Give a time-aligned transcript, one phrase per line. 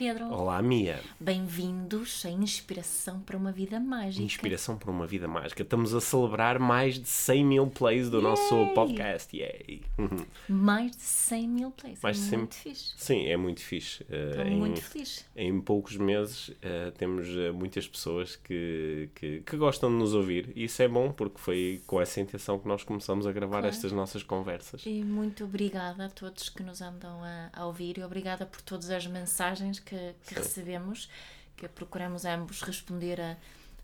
[0.00, 0.98] Pedro, Olá, Mia.
[1.20, 4.24] bem-vindos à Inspiração para uma Vida Mágica.
[4.24, 5.62] Inspiração por uma Vida Mágica.
[5.62, 8.74] Estamos a celebrar mais de 100 mil plays do nosso Yay!
[8.74, 9.36] podcast.
[9.36, 9.82] Yay!
[10.48, 12.94] Mais de 100 mil plays, Mais é de 100 muito fixe.
[12.96, 14.02] Sim, é muito fixe.
[14.04, 15.26] Uh, Estou em- muito feliz.
[15.36, 20.50] em poucos meses uh, temos uh, muitas pessoas que, que, que gostam de nos ouvir
[20.56, 23.66] e isso é bom porque foi com essa intenção que nós começamos a gravar Claro.
[23.66, 24.82] estas nossas conversas.
[24.86, 28.88] E muito obrigada a todos que nos andam a, a ouvir e obrigada por todas
[28.90, 29.89] as mensagens que,
[30.26, 31.08] que recebemos,
[31.56, 33.36] que procuramos ambos responder a,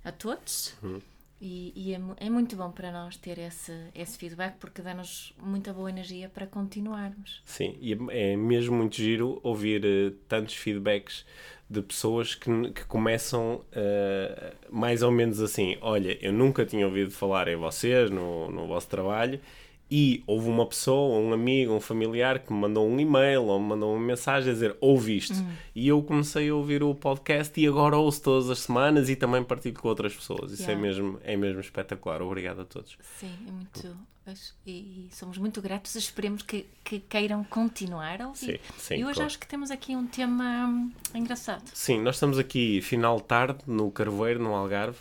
[0.05, 0.74] a todos.
[0.82, 1.01] Uhum.
[1.38, 5.71] E, e é, é muito bom para nós ter esse, esse feedback porque dá-nos muita
[5.73, 7.43] boa energia para continuarmos.
[7.45, 11.27] Sim, e é é mesmo muito giro ouvir uh, tantos feedbacks
[11.68, 17.10] de pessoas que, que começam uh, mais ou menos assim: olha, eu nunca tinha ouvido
[17.10, 19.38] falar em vocês, no, no vosso trabalho.
[19.90, 23.68] E houve uma pessoa, um amigo, um familiar que me mandou um e-mail ou me
[23.68, 25.34] mandou uma mensagem a dizer ouve isto.
[25.74, 29.45] E eu comecei a ouvir o podcast e agora ouço todas as semanas e também
[29.45, 30.51] partilho com outras pessoas.
[30.52, 30.82] Isso é, Yeah.
[30.82, 32.20] mesmo, é mesmo espetacular.
[32.20, 32.98] Obrigado a todos.
[33.20, 33.96] Sim, é muito.
[34.66, 35.95] E, e somos muito gratos.
[35.95, 38.60] Esperemos que, que queiram continuar a ouvir.
[38.60, 39.26] Sim, sim, e hoje claro.
[39.26, 41.62] acho que temos aqui um tema hum, engraçado.
[41.73, 44.98] Sim, nós estamos aqui final de tarde no Carvoeiro, no Algarve.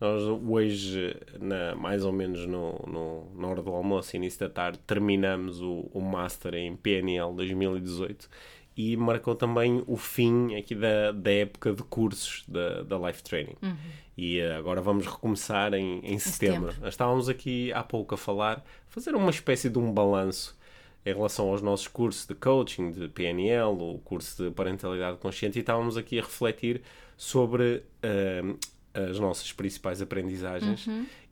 [0.00, 4.78] Nós hoje, na, mais ou menos no, no, na hora do almoço, início da tarde,
[4.86, 8.28] terminamos o, o Master em PNL 2018
[8.74, 13.56] e marcou também o fim aqui da, da época de cursos da, da Life Training.
[14.16, 16.70] E eh, agora vamos recomeçar em, em setembro.
[16.70, 16.88] setembro.
[16.88, 20.58] Estávamos aqui há pouco a falar, fazer uma espécie de um balanço
[21.04, 25.60] em relação aos nossos cursos de coaching, de PNL, o curso de parentalidade consciente, e
[25.60, 26.80] estávamos aqui a refletir
[27.16, 28.56] sobre ahm,
[28.92, 30.86] as nossas principais aprendizagens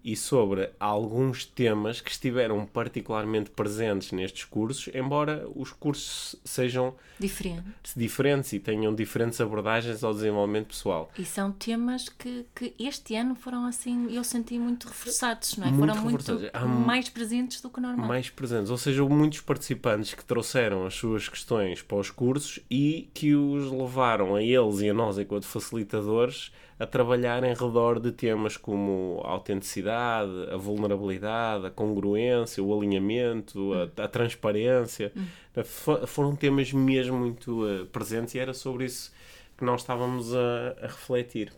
[0.04, 7.64] e sobre alguns temas que estiveram particularmente presentes nestes cursos, embora os cursos sejam Diferente.
[7.96, 11.10] diferentes e tenham diferentes abordagens ao desenvolvimento pessoal.
[11.18, 15.70] E são temas que, que este ano foram assim, eu senti muito reforçados, não é?
[15.70, 16.50] Muito foram muito.
[16.52, 18.06] Há mais presentes do que normal.
[18.06, 18.70] mais presentes.
[18.70, 23.70] Ou seja, muitos participantes que trouxeram as suas questões para os cursos e que os
[23.70, 29.20] levaram a eles e a nós, enquanto facilitadores, a trabalhar em redor de temas como
[29.24, 29.34] a
[29.92, 35.12] a vulnerabilidade, a congruência, o alinhamento, a, a transparência.
[35.64, 39.12] Fo- Foram temas mesmo muito eh, presentes e era sobre isso
[39.56, 41.52] que nós estávamos a, a refletir.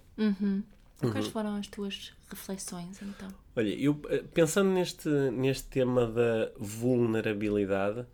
[1.01, 3.29] Quais foram as tuas reflexões então?
[3.57, 8.05] Olha, eu eh, pensando neste, neste tema da vulnerabilidade,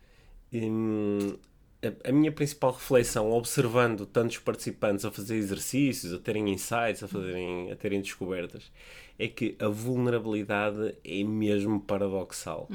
[0.53, 1.37] hum,
[1.83, 7.09] a, a minha principal reflexão, observando tantos participantes a fazer exercícios, a terem insights, a,
[7.09, 8.71] fazerem, a terem descobertas,
[9.19, 12.69] é que a vulnerabilidade é mesmo paradoxal.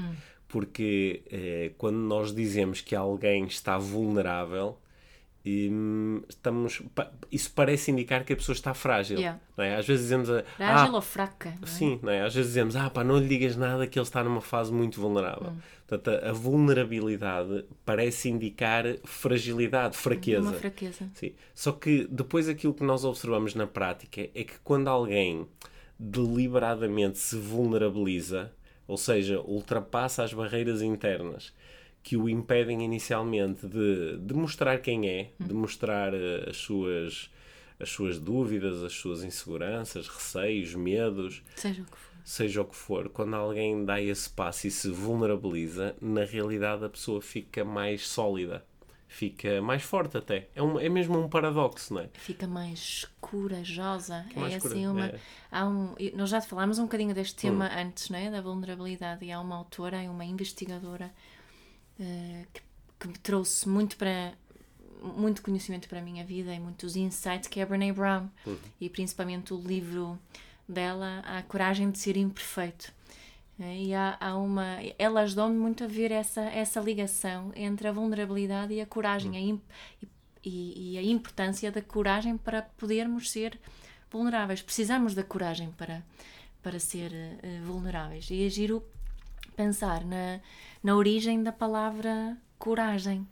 [0.47, 4.77] Porque eh, quando nós dizemos que alguém está vulnerável,
[5.45, 6.81] hum, estamos,
[7.31, 9.17] isso parece indicar que a pessoa está frágil.
[9.17, 9.39] Yeah.
[9.57, 9.75] não é?
[9.77, 11.51] Às vezes dizemos Frágil "Ah, ou fraca?
[11.51, 11.71] não é?
[11.71, 12.21] Sim, não é?
[12.21, 14.99] às vezes dizemos, ah pá, não lhe digas nada que ele está numa fase muito
[14.99, 15.53] vulnerável.
[15.87, 20.41] Portanto, a, a vulnerabilidade parece indicar fragilidade, fraqueza.
[20.49, 21.09] Uma fraqueza.
[21.13, 21.33] Sim.
[21.53, 25.47] Só que depois aquilo que nós observamos na prática é que quando alguém
[26.03, 28.51] deliberadamente se vulnerabiliza,
[28.87, 31.53] ou seja, ultrapassa as barreiras internas
[32.03, 37.29] que o impedem inicialmente de, de mostrar quem é, de mostrar eh, as suas,
[37.79, 42.17] as suas dúvidas, as suas inseguranças, receios, medos, Seja o que for.
[42.23, 46.89] seja o que for, quando alguém dá esse passo e se vulnerabiliza, na realidade a
[46.89, 48.65] pessoa fica mais sólida,
[49.11, 50.47] fica mais forte até.
[50.55, 52.09] É, um, é mesmo um paradoxo, não é?
[52.13, 54.25] Fica mais corajosa.
[54.33, 55.07] mais é assim uma.
[55.07, 55.19] é.
[55.51, 58.31] Há um, nós já falámos um bocadinho deste tema antes, não é?
[58.31, 59.25] Da vulnerabilidade.
[59.25, 61.11] E há uma autora e uma investigadora
[61.99, 62.61] eh, que,
[62.99, 64.33] que me trouxe muito para
[65.03, 68.29] muito conhecimento para a minha vida e muitos insights que é a Brené Brown
[68.79, 70.17] e principalmente o livro
[70.69, 72.93] dela A Coragem de Ser Imperfeito
[73.63, 78.73] e há, há uma ela ajudou-me muito a ver essa essa ligação entre a vulnerabilidade
[78.73, 79.63] e a coragem a imp-
[80.43, 83.59] e, e- a importância da coragem para podermos ser
[84.09, 84.61] vulneráveis.
[84.61, 86.03] Precisamos da coragem para
[86.63, 88.29] para ser eh, vulneráveis.
[88.29, 88.83] E é giro
[89.55, 90.39] pensar na,
[90.83, 93.27] na origem da palavra coragem,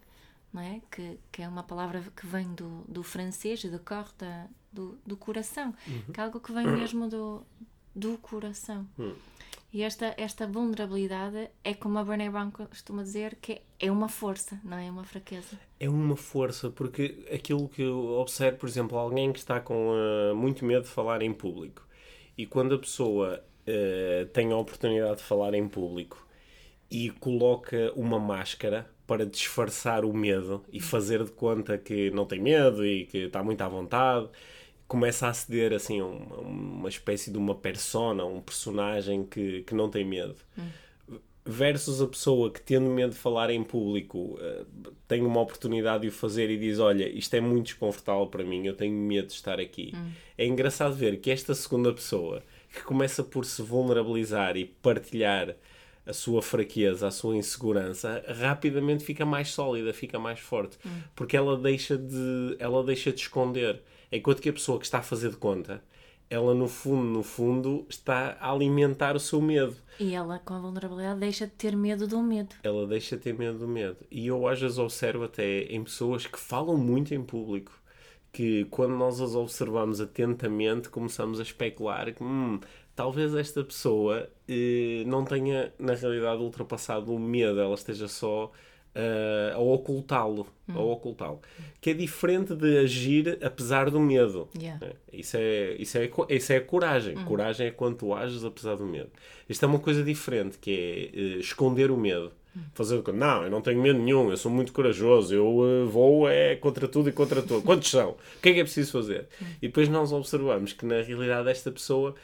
[0.52, 0.82] não é?
[0.92, 5.16] Que, que é uma palavra que vem do, do francês, de corps, da, do, do
[5.16, 5.74] coração,
[6.12, 7.44] que é algo que vem mesmo do,
[7.96, 8.88] do coração.
[9.72, 14.60] E esta, esta vulnerabilidade é como a Brené Brown costuma dizer, que é uma força,
[14.64, 15.60] não é uma fraqueza.
[15.80, 20.36] É uma força, porque aquilo que eu observo, por exemplo, alguém que está com uh,
[20.36, 21.88] muito medo de falar em público
[22.36, 26.28] e quando a pessoa uh, tem a oportunidade de falar em público
[26.90, 32.40] e coloca uma máscara para disfarçar o medo e fazer de conta que não tem
[32.40, 34.30] medo e que está muito à vontade
[34.90, 39.76] começa a aceder assim a uma, uma espécie de uma persona, um personagem que, que
[39.76, 40.36] não tem medo.
[40.58, 40.68] Hum.
[41.46, 46.10] Versus a pessoa que, tendo medo de falar em público, uh, tem uma oportunidade de
[46.10, 49.34] o fazer e diz: Olha, isto é muito desconfortável para mim, eu tenho medo de
[49.34, 49.94] estar aqui.
[49.96, 50.12] Hum.
[50.38, 52.44] É engraçado ver que esta segunda pessoa,
[52.74, 55.56] que começa por se vulnerabilizar e partilhar
[56.06, 61.02] a sua fraqueza, a sua insegurança, rapidamente fica mais sólida, fica mais forte, hum.
[61.16, 65.04] porque ela deixa de, ela deixa de esconder Enquanto que a pessoa que está a
[65.04, 65.84] fazer de conta,
[66.30, 69.76] ela no fundo, no fundo, está a alimentar o seu medo.
[70.00, 72.56] E ela, com a vulnerabilidade, deixa de ter medo do medo.
[72.64, 73.98] Ela deixa de ter medo do medo.
[74.12, 77.72] E eu às vezes observo até em pessoas que falam muito em público,
[78.32, 82.60] que quando nós as observamos atentamente, começamos a especular que hum,
[82.96, 88.52] talvez esta pessoa eh, não tenha, na realidade, ultrapassado o medo, ela esteja só
[88.96, 90.48] uh, a ocultá-lo.
[90.68, 90.78] Hum.
[90.78, 91.42] A ocultá-lo.
[91.82, 94.48] Que é diferente de agir apesar do medo.
[94.58, 94.86] Yeah.
[94.86, 97.18] É, isso, é, isso, é, isso é coragem.
[97.18, 97.26] Hum.
[97.26, 99.10] Coragem é quando tu ages apesar do medo.
[99.48, 102.32] Isto é uma coisa diferente, que é uh, esconder o medo.
[102.56, 102.62] Hum.
[102.74, 106.28] Fazer com não, eu não tenho medo nenhum, eu sou muito corajoso, eu uh, vou
[106.28, 107.62] é contra tudo e contra tudo.
[107.62, 108.12] Quantos são?
[108.12, 109.28] O que é que é preciso fazer?
[109.42, 109.46] Hum.
[109.62, 112.16] E depois nós observamos que na realidade esta pessoa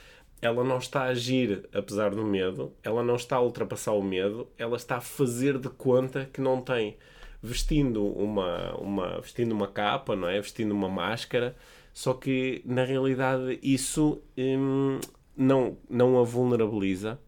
[0.42, 4.48] ela não está a agir apesar do medo, ela não está a ultrapassar o medo,
[4.58, 6.98] ela está a fazer de conta que não tem.
[7.42, 10.40] Vestindo uma, uma, vestindo uma capa, não é?
[10.42, 11.56] Vestindo uma máscara,
[11.94, 15.00] só que na realidade isso hum,
[15.38, 17.20] não, não a vulnerabiliza,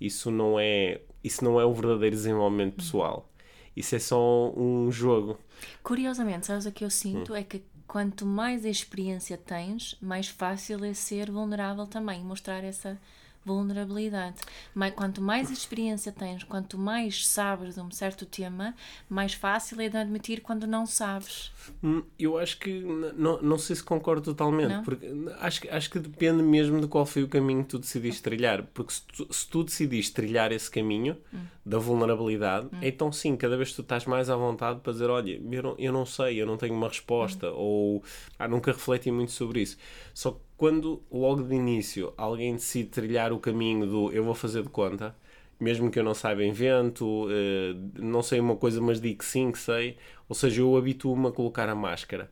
[0.00, 3.28] isso não é isso não é o verdadeiro desenvolvimento pessoal.
[3.76, 5.38] Isso é só um jogo.
[5.82, 7.32] Curiosamente, sabes o que eu sinto?
[7.32, 7.36] Hum.
[7.36, 12.98] É que quanto mais experiência tens, mais fácil é ser vulnerável também, mostrar essa
[13.44, 14.36] vulnerabilidade.
[14.74, 18.74] Mas quanto mais experiência tens, quanto mais sabes de um certo tema,
[19.08, 21.50] mais fácil é de admitir quando não sabes.
[21.82, 22.80] Hum, eu acho que
[23.16, 24.82] não, não sei se concordo totalmente, não?
[24.84, 25.06] porque
[25.40, 28.64] acho, acho que depende mesmo de qual foi o caminho que tu decidiste trilhar.
[28.74, 31.38] Porque se tu, se tu decidiste trilhar esse caminho hum.
[31.68, 32.78] Da vulnerabilidade, hum.
[32.80, 35.74] então sim, cada vez que tu estás mais à vontade para dizer: Olha, eu não,
[35.78, 37.56] eu não sei, eu não tenho uma resposta, hum.
[37.56, 38.02] ou
[38.38, 39.76] ah, nunca refleti muito sobre isso.
[40.14, 44.62] Só que quando logo de início alguém decide trilhar o caminho do eu vou fazer
[44.62, 45.14] de conta,
[45.60, 49.52] mesmo que eu não saiba invento, eh, não sei uma coisa, mas digo que sim,
[49.52, 49.96] que sei,
[50.28, 52.30] ou seja, eu habituo-me a colocar a máscara.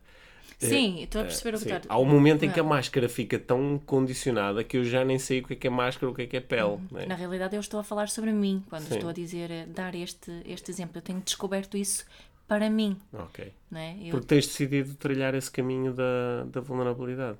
[0.57, 3.37] Sim, estou a perceber o que está Há um momento em que a máscara fica
[3.37, 6.23] tão condicionada que eu já nem sei o que é que é máscara, o que
[6.23, 6.63] é que é pele.
[6.63, 7.07] Uhum.
[7.07, 8.95] Na realidade, eu estou a falar sobre mim quando sim.
[8.95, 10.97] estou a dizer, eh, dar este, este exemplo.
[10.97, 12.05] Eu tenho descoberto isso
[12.47, 12.97] para mim.
[13.13, 13.53] Ok.
[13.75, 13.95] É?
[14.01, 14.11] Eu...
[14.11, 17.37] Porque tens decidido trilhar esse caminho da, da vulnerabilidade.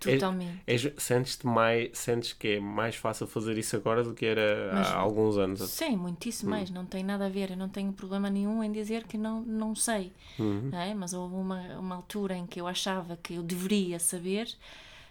[0.00, 0.62] Totalmente.
[0.66, 4.70] É, é, sentes, mais, sentes que é mais fácil fazer isso agora do que era
[4.72, 5.60] Mas, há alguns anos?
[5.60, 6.54] Sim, muitíssimo hum.
[6.54, 6.70] mais.
[6.70, 7.50] Não tem nada a ver.
[7.50, 10.10] Eu não tenho problema nenhum em dizer que não, não sei.
[10.38, 10.70] Uhum.
[10.72, 10.94] É?
[10.94, 14.48] Mas houve uma, uma altura em que eu achava que eu deveria saber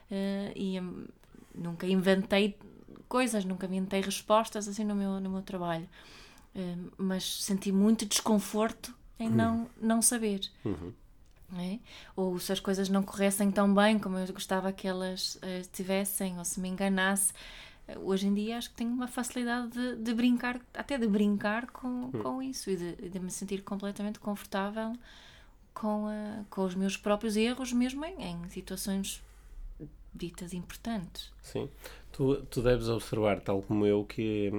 [0.10, 1.06] uh, e um,
[1.54, 2.58] nunca inventei
[3.08, 5.88] coisas, nunca inventei respostas assim no meu, no meu trabalho.
[6.56, 9.36] Uh, mas senti muito desconforto em uhum.
[9.36, 10.42] não, não saber.
[10.66, 10.92] Uhum.
[11.58, 11.80] É?
[12.16, 16.38] Ou se as coisas não corressem tão bem como eu gostava que elas uh, tivessem,
[16.38, 17.34] ou se me enganasse.
[17.88, 21.68] Uh, hoje em dia acho que tenho uma facilidade de, de brincar, até de brincar
[21.72, 22.12] com, hum.
[22.22, 24.94] com isso e de, de, me sentir completamente confortável
[25.74, 29.24] com, uh, com os meus próprios erros, mesmo em, em situações
[30.14, 31.32] ditas importantes.
[31.42, 31.70] Sim,
[32.12, 34.52] tu, tu deves observar, tal como eu, que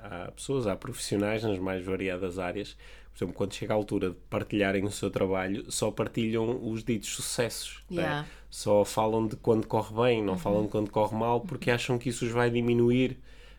[0.00, 2.76] há pessoas, há profissionais nas mais variadas áreas
[3.12, 7.10] por exemplo, quando chega a altura de partilharem o seu trabalho, só partilham os ditos
[7.10, 7.82] sucessos.
[7.90, 8.02] Né?
[8.02, 8.22] Yeah.
[8.22, 8.28] Né?
[8.48, 10.38] Só falam de quando corre bem, não uhum.
[10.38, 11.76] falam de quando corre mal, porque uhum.
[11.76, 13.18] acham que isso os vai diminuir.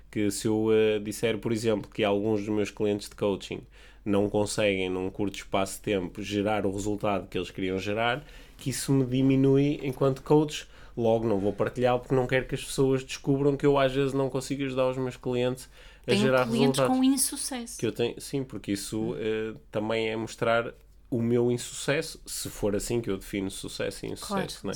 [0.10, 3.62] Que se eu uh, disser, por exemplo, que alguns dos meus clientes de coaching
[4.04, 8.24] não conseguem, num curto espaço de tempo, gerar o resultado que eles queriam gerar,
[8.58, 10.68] que isso me diminui enquanto coach.
[10.96, 14.14] Logo, não vou partilhar porque não quero que as pessoas descubram que eu às vezes
[14.14, 15.68] não consigo ajudar os meus clientes
[16.08, 16.98] a gerar clientes resultados.
[16.98, 17.78] com insucesso.
[17.78, 20.74] Que eu tenho, sim, porque isso uh, também é mostrar
[21.10, 24.62] o meu insucesso, se for assim que eu defino sucesso e insucesso.
[24.62, 24.68] Claro.
[24.68, 24.74] Né?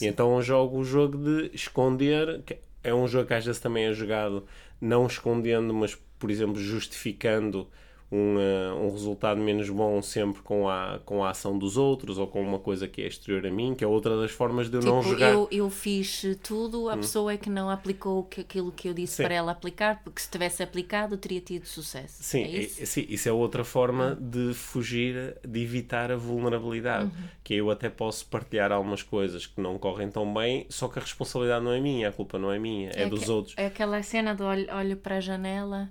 [0.00, 2.42] E então eu jogo o jogo de esconder,
[2.84, 4.46] é um jogo que às vezes também é jogado
[4.80, 7.68] não escondendo, mas, por exemplo, justificando
[8.10, 12.26] um, uh, um resultado menos bom sempre com a, com a ação dos outros ou
[12.26, 14.80] com uma coisa que é exterior a mim, que é outra das formas de eu
[14.80, 15.30] tipo, não jogar.
[15.30, 16.98] Eu, eu fiz tudo, a hum.
[16.98, 19.22] pessoa é que não aplicou aquilo que eu disse sim.
[19.24, 22.22] para ela aplicar, porque se tivesse aplicado teria tido sucesso.
[22.22, 22.82] Sim, é isso?
[22.82, 24.30] É, sim, isso é outra forma hum.
[24.30, 27.04] de fugir, de evitar a vulnerabilidade.
[27.04, 27.28] Uhum.
[27.44, 31.02] Que eu até posso partilhar algumas coisas que não correm tão bem, só que a
[31.02, 33.54] responsabilidade não é minha, a culpa não é minha, é, é dos que, outros.
[33.58, 35.90] É aquela cena do olho, olho para a janela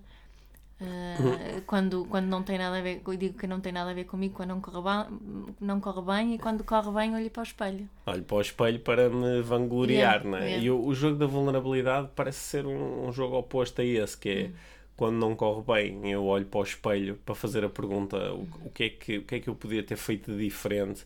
[0.79, 3.93] Uh, quando, quando não tem nada a ver, eu digo que não tem nada a
[3.93, 7.39] ver comigo, quando não corre bem, não corre bem e quando corre bem olho para
[7.39, 7.89] o espelho.
[8.05, 10.45] Olho para o espelho para me vangloriar, yeah, né?
[10.45, 10.63] Yeah.
[10.65, 14.29] E o, o, jogo da vulnerabilidade parece ser um, um, jogo oposto a esse, que
[14.29, 14.53] é hum.
[14.95, 18.69] quando não corre bem, eu olho para o espelho para fazer a pergunta o, o,
[18.69, 21.05] que, é que, o que é que eu podia ter feito de diferente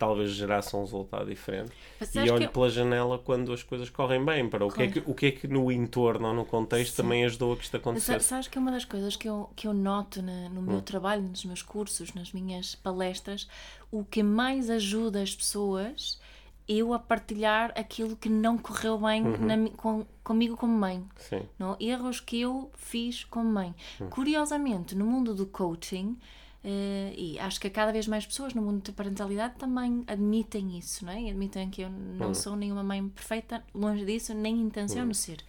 [0.00, 1.72] talvez gerasse um resultado diferente.
[2.14, 2.48] e olho eu...
[2.48, 5.30] pela janela quando as coisas correm bem, para o que, é que, o que é
[5.30, 7.02] que no entorno ou no contexto Sim.
[7.02, 8.26] também ajudou a que isto acontecesse.
[8.26, 10.80] Sabes que é uma das coisas que eu, que eu noto na, no meu hum.
[10.80, 13.46] trabalho, nos meus cursos, nas minhas palestras,
[13.90, 16.18] o que mais ajuda as pessoas
[16.66, 19.38] eu a partilhar aquilo que não correu bem uhum.
[19.44, 21.04] na, com, comigo como mãe.
[21.16, 21.42] Sim.
[21.58, 21.76] Não?
[21.80, 23.74] Erros que eu fiz como mãe.
[24.00, 24.08] Uhum.
[24.08, 26.16] Curiosamente, no mundo do coaching,
[26.62, 31.06] Uh, e acho que cada vez mais pessoas no mundo da parentalidade também admitem isso,
[31.06, 31.30] não é?
[31.30, 32.34] Admitem que eu não uhum.
[32.34, 35.14] sou nenhuma mãe perfeita, longe disso, nem intenciono uhum.
[35.14, 35.42] ser.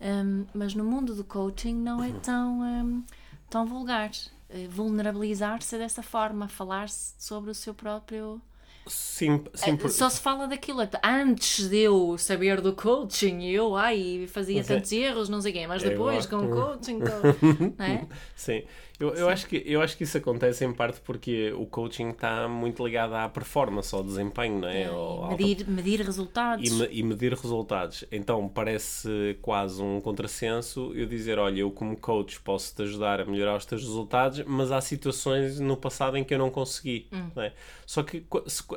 [0.00, 2.20] Um, mas no mundo do coaching não é uhum.
[2.20, 3.04] tão, um,
[3.50, 4.10] tão vulgar.
[4.48, 8.40] Uh, Vulnerabilizar-se dessa forma, falar-se sobre o seu próprio
[8.86, 9.90] Sim, sim por...
[9.90, 14.92] Só se fala daquilo antes de eu saber do coaching, eu ai, fazia mas tantos
[14.92, 14.96] é...
[14.96, 17.20] erros, não sei quem, mas é depois com o coaching, então,
[17.78, 18.06] não é?
[18.34, 18.64] Sim,
[19.02, 22.46] eu, eu, acho que, eu acho que isso acontece em parte porque o coaching está
[22.46, 24.82] muito ligado à performance, ao desempenho, não é?
[24.82, 24.90] é
[25.30, 26.70] medir, medir resultados.
[26.70, 28.04] E, e, medir resultados.
[28.12, 33.24] Então parece quase um contrassenso eu dizer: olha, eu como coach posso te ajudar a
[33.24, 37.08] melhorar os teus resultados, mas há situações no passado em que eu não consegui.
[37.12, 37.28] Hum.
[37.34, 37.52] Não é?
[37.84, 38.24] Só que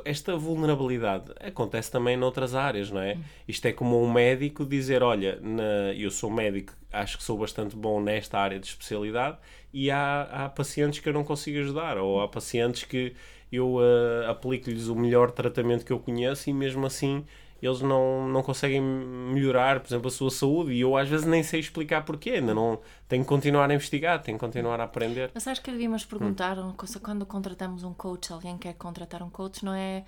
[0.04, 3.14] esta vulnerabilidade acontece também noutras áreas, não é?
[3.14, 3.22] Hum.
[3.46, 7.76] Isto é como um médico dizer: olha, na, eu sou médico, acho que sou bastante
[7.76, 9.38] bom nesta área de especialidade
[9.72, 13.14] e há, há pacientes que eu não consigo ajudar, ou há pacientes que
[13.52, 17.24] eu uh, aplico-lhes o melhor tratamento que eu conheço e mesmo assim
[17.62, 21.42] eles não, não conseguem melhorar, por exemplo, a sua saúde e eu às vezes nem
[21.42, 25.30] sei explicar porquê, ainda não tenho que continuar a investigar, tenho que continuar a aprender.
[25.34, 26.74] Mas acho que devíamos perguntar, hum.
[27.02, 30.04] quando contratamos um coach, alguém quer contratar um coach, não é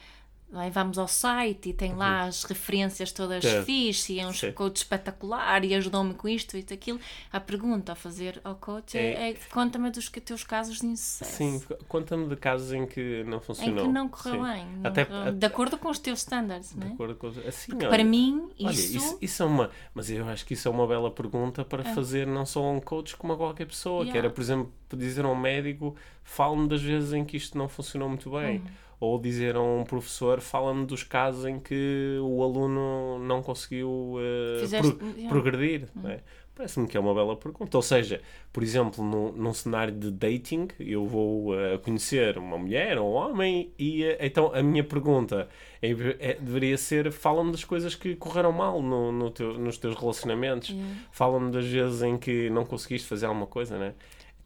[0.55, 0.71] é?
[0.71, 2.28] Vamos ao site e tem lá uhum.
[2.28, 3.62] as referências todas é.
[3.62, 4.50] fixe e é um Sim.
[4.52, 6.99] coach espetacular e ajudou-me com isto e aquilo.
[7.31, 11.37] A pergunta a fazer ao coach é, é, é conta-me dos teus casos de insucesso.
[11.37, 13.85] Sim, conta-me de casos em que não funcionou.
[13.85, 14.43] Em que não correu Sim.
[14.43, 14.67] bem.
[14.78, 16.93] Não até, correu, de acordo com os teus standards, não é?
[16.93, 18.67] acordo com, assim, olha, para mim, isso...
[18.67, 19.19] Olha, isso...
[19.21, 19.43] isso...
[19.43, 19.71] é uma...
[19.95, 21.95] Mas eu acho que isso é uma bela pergunta para é.
[21.95, 23.99] fazer não só a um coach como a qualquer pessoa.
[24.00, 24.12] Yeah.
[24.12, 27.69] Que era, por exemplo, dizer a um médico, fale-me das vezes em que isto não
[27.69, 28.59] funcionou muito bem.
[28.59, 33.88] Uhum ou dizer a um professor, fala-me dos casos em que o aluno não conseguiu
[33.88, 35.28] uh, pro, yeah.
[35.28, 35.88] progredir.
[35.95, 36.09] Uhum.
[36.09, 36.21] É?
[36.59, 37.76] Parece-me que é uma bela pergunta.
[37.76, 38.21] Ou seja,
[38.52, 43.14] por exemplo, num, num cenário de dating, eu vou uh, conhecer uma mulher ou um
[43.14, 45.49] homem e uh, então a minha pergunta
[45.81, 49.95] é, é, deveria ser fala-me das coisas que correram mal no, no teu, nos teus
[49.95, 50.71] relacionamentos.
[50.71, 50.95] Yeah.
[51.12, 53.95] Fala-me das vezes em que não conseguiste fazer alguma coisa, né?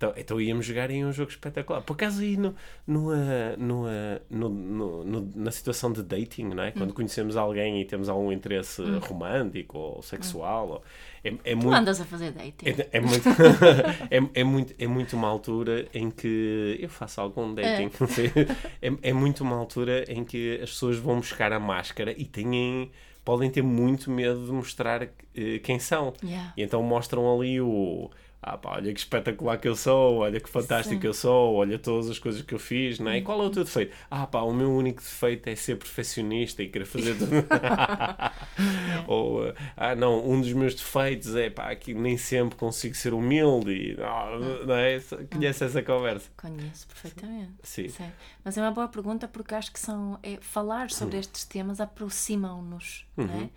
[0.03, 1.81] Então, então íamos jogar em um jogo espetacular.
[1.81, 3.11] Por acaso aí no, no,
[3.57, 6.73] no, no, na situação de dating, não é?
[6.73, 6.95] Quando hum.
[6.95, 8.99] conhecemos alguém e temos algum interesse hum.
[8.99, 10.71] romântico ou sexual, hum.
[10.73, 10.83] ou,
[11.23, 12.67] é, é muito, andas a fazer dating.
[12.67, 13.29] É, é muito,
[14.11, 17.91] é, é, muito, é muito uma altura em que eu faço algum dating.
[18.83, 18.89] É.
[18.91, 22.91] é, é muito uma altura em que as pessoas vão buscar a máscara e têm
[23.25, 25.09] podem ter muito medo de mostrar uh,
[25.63, 26.13] quem são.
[26.25, 26.53] Yeah.
[26.57, 28.11] E então mostram ali o
[28.43, 31.79] ah pá, olha que espetacular que eu sou, olha que fantástico que eu sou, olha
[31.79, 33.19] todas as coisas que eu fiz, não é?
[33.19, 33.95] E qual é o teu defeito?
[34.11, 37.31] Ah pá, o meu único defeito é ser perfeccionista e querer fazer tudo.
[39.07, 43.71] Ou, ah não, um dos meus defeitos é pá, que nem sempre consigo ser humilde,
[43.71, 45.01] e, não, não é?
[45.31, 46.29] Conhece essa conversa?
[46.37, 47.53] Conheço perfeitamente.
[47.63, 47.89] Sim.
[47.89, 48.11] Sim.
[48.45, 51.21] Mas é uma boa pergunta porque acho que são, é, falar sobre hum.
[51.21, 53.27] estes temas aproximam-nos, uhum.
[53.27, 53.51] não é?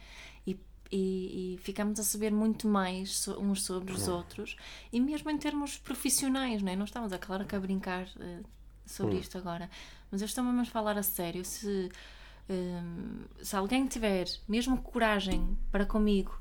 [0.97, 4.55] E, e, ficamos a saber muito mais uns sobre os outros
[4.93, 6.75] e mesmo em termos profissionais, não é?
[6.77, 8.45] Não estamos, a claro, que a brincar uh,
[8.85, 9.19] sobre hum.
[9.19, 9.69] isto agora,
[10.09, 11.43] mas eu estou mesmo a falar a sério.
[11.43, 11.91] Se,
[12.49, 16.39] um, se alguém tiver mesmo coragem para comigo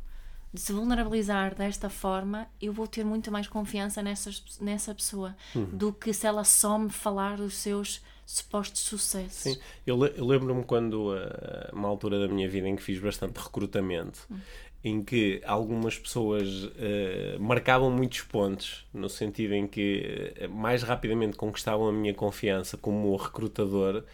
[0.52, 4.30] de se vulnerabilizar desta forma, eu vou ter muito mais confiança nessa,
[4.61, 5.64] nessa pessoa uhum.
[5.64, 9.52] do que se ela só me falar dos seus supostos sucessos.
[9.54, 13.38] Sim, eu, eu lembro-me quando, uh, uma altura da minha vida em que fiz bastante
[13.38, 14.38] recrutamento, hum.
[14.83, 21.37] em que algumas pessoas uh, marcavam muitos pontos, no sentido em que uh, mais rapidamente
[21.37, 24.04] conquistavam a minha confiança como recrutador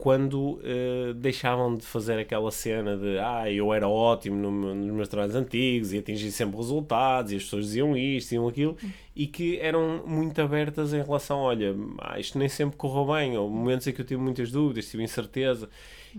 [0.00, 5.08] quando uh, deixavam de fazer aquela cena de ah, eu era ótimo no, nos meus
[5.08, 8.78] trabalhos antigos e atingi sempre resultados e as pessoas diziam isto, diziam aquilo
[9.14, 13.50] e que eram muito abertas em relação, olha, ah, isto nem sempre correu bem, ou
[13.50, 15.68] momentos em que eu tive muitas dúvidas, tive incerteza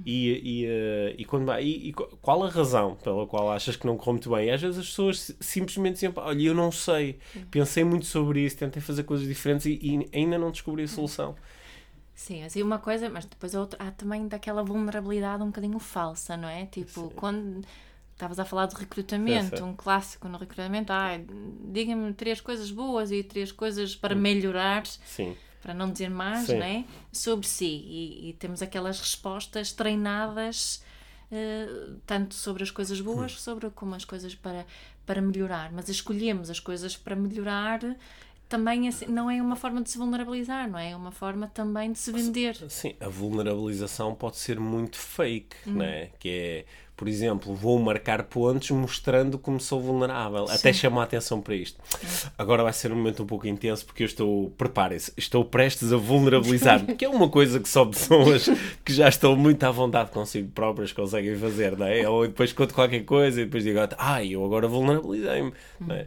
[0.06, 3.98] e, e, uh, e, quando, e, e, qual a razão pela qual achas que não
[3.98, 4.46] correu muito bem?
[4.46, 7.18] E às vezes as pessoas simplesmente dizem, olha, eu não sei,
[7.50, 11.36] pensei muito sobre isso, tentei fazer coisas diferentes e, e ainda não descobri a solução.
[12.22, 16.48] Sim, assim uma coisa, mas depois outra, há também daquela vulnerabilidade um bocadinho falsa, não
[16.48, 16.68] é?
[16.68, 17.12] Tipo, Sim.
[17.16, 17.66] quando
[18.14, 21.20] estavas a falar de recrutamento, um clássico no recrutamento, ah,
[21.72, 24.20] diga-me três coisas boas e três coisas para hum.
[24.20, 24.86] melhorar.
[24.86, 25.36] Sim.
[25.64, 26.60] Para não dizer mais, Sim.
[26.60, 26.86] não é?
[27.12, 27.66] Sobre si.
[27.66, 30.84] E, e temos aquelas respostas treinadas,
[31.32, 33.38] uh, tanto sobre as coisas boas, hum.
[33.38, 34.68] sobre como as coisas para,
[35.08, 35.72] para melhorar.
[35.72, 37.80] Mas escolhemos as coisas para melhorar
[38.52, 40.92] também assim, não é uma forma de se vulnerabilizar, não é?
[40.92, 42.54] É uma forma também de se vender.
[42.70, 45.76] Sim, a vulnerabilização pode ser muito fake, hum.
[45.76, 46.10] não é?
[46.20, 46.66] Que é
[47.02, 50.54] por exemplo, vou marcar pontos mostrando como sou vulnerável, Sim.
[50.54, 51.82] até chamar a atenção para isto.
[52.38, 55.98] Agora vai ser um momento um pouco intenso porque eu estou, preparem-se, estou prestes a
[55.98, 58.48] vulnerabilizar-me, que é uma coisa que só pessoas
[58.86, 62.08] que já estão muito à vontade consigo próprias conseguem fazer, não é?
[62.08, 65.54] Ou depois conto qualquer coisa e depois digo, ah, eu agora vulnerabilizei-me,
[65.90, 66.06] é?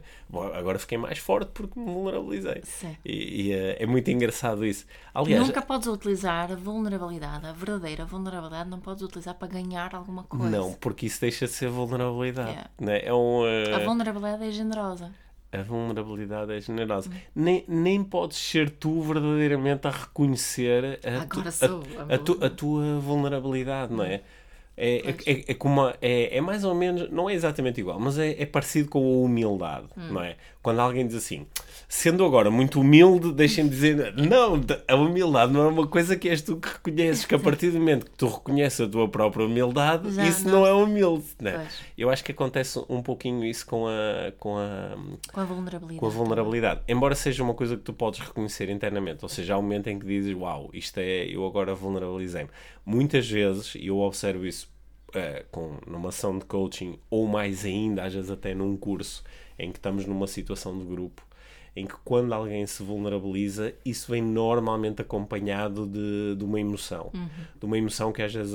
[0.55, 2.63] agora fiquei mais forte porque me vulnerabilizei.
[2.65, 2.97] Sim.
[3.05, 4.87] E, e é, é muito engraçado isso.
[5.13, 10.25] Aliás, Nunca podes utilizar a vulnerabilidade, a verdadeira vulnerabilidade, não podes utilizar para ganhar alguma
[10.25, 10.49] coisa.
[10.49, 12.50] Não, porque isso deixa de ser vulnerabilidade.
[12.50, 12.71] Yeah.
[12.79, 13.00] Né?
[13.07, 13.75] É um, uh...
[13.75, 15.11] A vulnerabilidade é generosa.
[15.50, 17.09] A vulnerabilidade é generosa.
[17.09, 17.14] Hum.
[17.35, 23.00] Nem, nem podes ser tu verdadeiramente a reconhecer a, tu, a, a, tu, a tua
[23.00, 24.14] vulnerabilidade, não é?
[24.17, 24.23] É,
[24.76, 28.19] é, é, é, como uma, é, é mais ou menos, não é exatamente igual, mas
[28.19, 30.12] é, é parecido com a humildade, hum.
[30.12, 30.37] não é?
[30.62, 31.47] Quando alguém diz assim,
[31.87, 36.43] sendo agora muito humilde, deixem-me dizer, não, a humildade não é uma coisa que és
[36.43, 40.11] tu que reconheces, que a partir do momento que tu reconheces a tua própria humildade,
[40.11, 40.61] Já, isso não.
[40.61, 40.66] não.
[40.66, 41.69] é humilde, né?
[41.97, 44.97] Eu acho que acontece um pouquinho isso com a, com a,
[45.32, 46.00] com a vulnerabilidade.
[46.00, 46.80] Com a vulnerabilidade.
[46.89, 49.99] Embora seja uma coisa que tu podes reconhecer internamente, ou seja, há um momento em
[49.99, 52.50] que dizes, uau, isto é, eu agora vulnerabilizei-me.
[52.87, 54.64] Muitas vezes, e eu observo isso
[55.15, 59.23] uh, com, numa ação de coaching, ou mais ainda, às vezes até num curso,
[59.59, 61.23] em que estamos numa situação de grupo,
[61.77, 67.11] em que quando alguém se vulnerabiliza, isso vem normalmente acompanhado de, de uma emoção.
[67.13, 67.29] Uhum.
[67.59, 68.55] De uma emoção que às vezes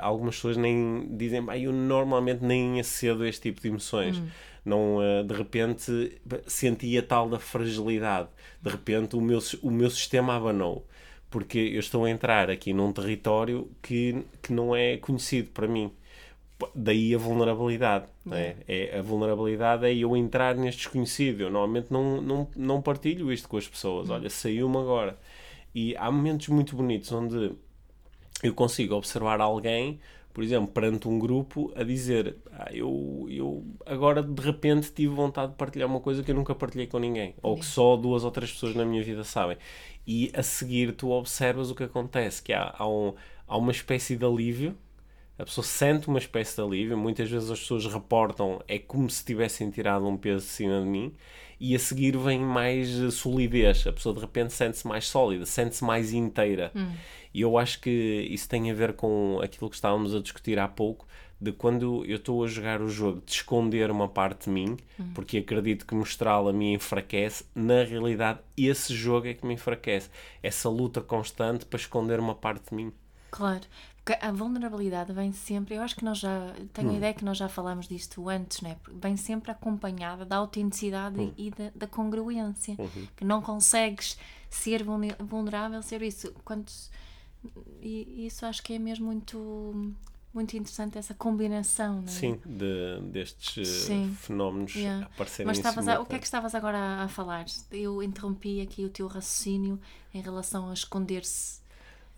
[0.00, 4.18] algumas pessoas nem dizem, ah, eu normalmente nem acedo a este tipo de emoções.
[4.18, 4.26] Uhum.
[4.64, 8.28] Não, uh, de repente sentia tal da fragilidade.
[8.60, 10.84] De repente o meu, o meu sistema abanou
[11.30, 15.90] porque eu estou a entrar aqui num território que, que não é conhecido para mim.
[16.74, 18.06] Daí a vulnerabilidade.
[18.30, 18.56] É?
[18.66, 18.98] é?
[18.98, 21.42] a vulnerabilidade é eu entrar neste desconhecido.
[21.42, 24.08] Eu normalmente não, não, não partilho isto com as pessoas.
[24.08, 25.18] Olha, saiu-me agora.
[25.74, 27.52] E há momentos muito bonitos onde
[28.42, 30.00] eu consigo observar alguém,
[30.32, 35.52] por exemplo, perante um grupo, a dizer: ah, eu, eu agora de repente tive vontade
[35.52, 38.30] de partilhar uma coisa que eu nunca partilhei com ninguém, ou que só duas ou
[38.30, 39.58] três pessoas na minha vida sabem
[40.06, 43.14] e a seguir tu observas o que acontece, que há, há, um,
[43.46, 44.76] há uma espécie de alívio,
[45.38, 49.24] a pessoa sente uma espécie de alívio, muitas vezes as pessoas reportam, é como se
[49.24, 51.12] tivessem tirado um peso de cima de mim,
[51.58, 56.12] e a seguir vem mais solidez, a pessoa de repente sente-se mais sólida, sente-se mais
[56.12, 56.70] inteira.
[56.74, 56.92] Hum.
[57.32, 57.90] E eu acho que
[58.30, 61.06] isso tem a ver com aquilo que estávamos a discutir há pouco,
[61.40, 65.12] de quando eu estou a jogar o jogo de esconder uma parte de mim, uhum.
[65.14, 70.08] porque acredito que mostrá-la me enfraquece, na realidade esse jogo é que me enfraquece.
[70.42, 72.92] Essa luta constante para esconder uma parte de mim.
[73.30, 73.66] Claro,
[74.02, 76.94] porque a vulnerabilidade vem sempre, eu acho que nós já, tenho hum.
[76.94, 78.76] a ideia que nós já falamos disto antes, né?
[78.88, 81.34] vem sempre acompanhada da autenticidade hum.
[81.36, 83.08] e da, da congruência, uhum.
[83.14, 84.16] que não consegues
[84.48, 84.82] ser
[85.18, 86.32] vulnerável, ser isso.
[86.44, 86.90] Quantos,
[87.82, 89.92] e isso acho que é mesmo muito
[90.36, 92.06] muito interessante essa combinação, não é?
[92.08, 94.16] Sim, de, destes eh, Sim.
[94.20, 95.06] fenómenos yeah.
[95.06, 97.46] aparecerem Mas estavas a, o que é que estavas agora a, falar?
[97.72, 99.80] Eu interrompi aqui o teu raciocínio
[100.12, 101.62] em relação a esconder-se.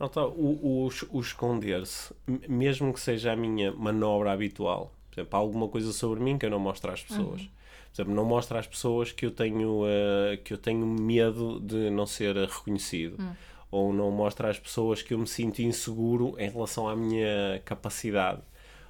[0.00, 2.12] Não, tá, o, o, o esconder-se,
[2.48, 6.44] mesmo que seja a minha manobra habitual, por exemplo, há alguma coisa sobre mim que
[6.44, 7.42] eu não mostro às pessoas.
[7.42, 7.48] Uhum.
[7.48, 11.88] Por exemplo, não mostro às pessoas que eu tenho, uh, que eu tenho medo de
[11.90, 13.16] não ser reconhecido.
[13.20, 13.35] Uhum
[13.70, 18.40] ou não mostra às pessoas que eu me sinto inseguro em relação à minha capacidade,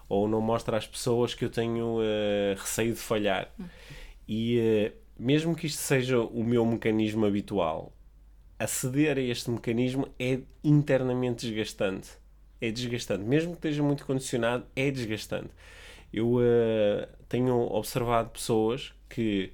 [0.09, 3.53] ou não mostra às pessoas que eu tenho uh, receio de falhar.
[4.27, 7.93] E uh, mesmo que isto seja o meu mecanismo habitual,
[8.59, 12.11] aceder a este mecanismo é internamente desgastante.
[12.61, 13.25] É desgastante.
[13.25, 15.51] Mesmo que esteja muito condicionado, é desgastante.
[16.13, 19.53] Eu uh, tenho observado pessoas que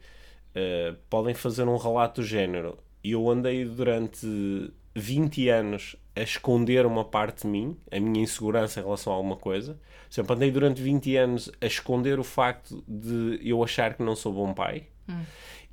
[1.10, 2.78] podem fazer um relato do género.
[3.02, 8.84] Eu andei durante 20 anos a esconder uma parte de mim, a minha insegurança em
[8.84, 9.78] relação a alguma coisa.
[10.10, 14.32] Exemplo, andei durante 20 anos a esconder o facto de eu achar que não sou
[14.32, 14.84] bom pai.
[15.08, 15.22] Hum.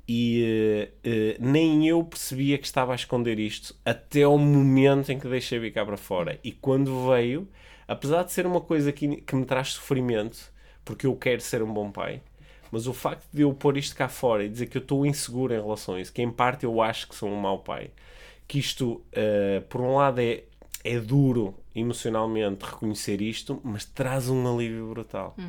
[0.08, 5.18] E uh, uh, nem eu percebia que estava a esconder isto até o momento em
[5.18, 6.40] que deixei vir cá para fora.
[6.42, 7.48] E quando veio,
[7.86, 10.52] apesar de ser uma coisa que, que me traz sofrimento,
[10.84, 12.20] porque eu quero ser um bom pai,
[12.72, 15.54] mas o facto de eu pôr isto cá fora e dizer que eu estou inseguro
[15.54, 17.90] em relação a isso, que em parte eu acho que sou um mau pai,
[18.52, 20.44] que isto, uh, por um lado, é,
[20.84, 25.34] é duro emocionalmente reconhecer isto, mas traz um alívio brutal.
[25.38, 25.48] Uhum.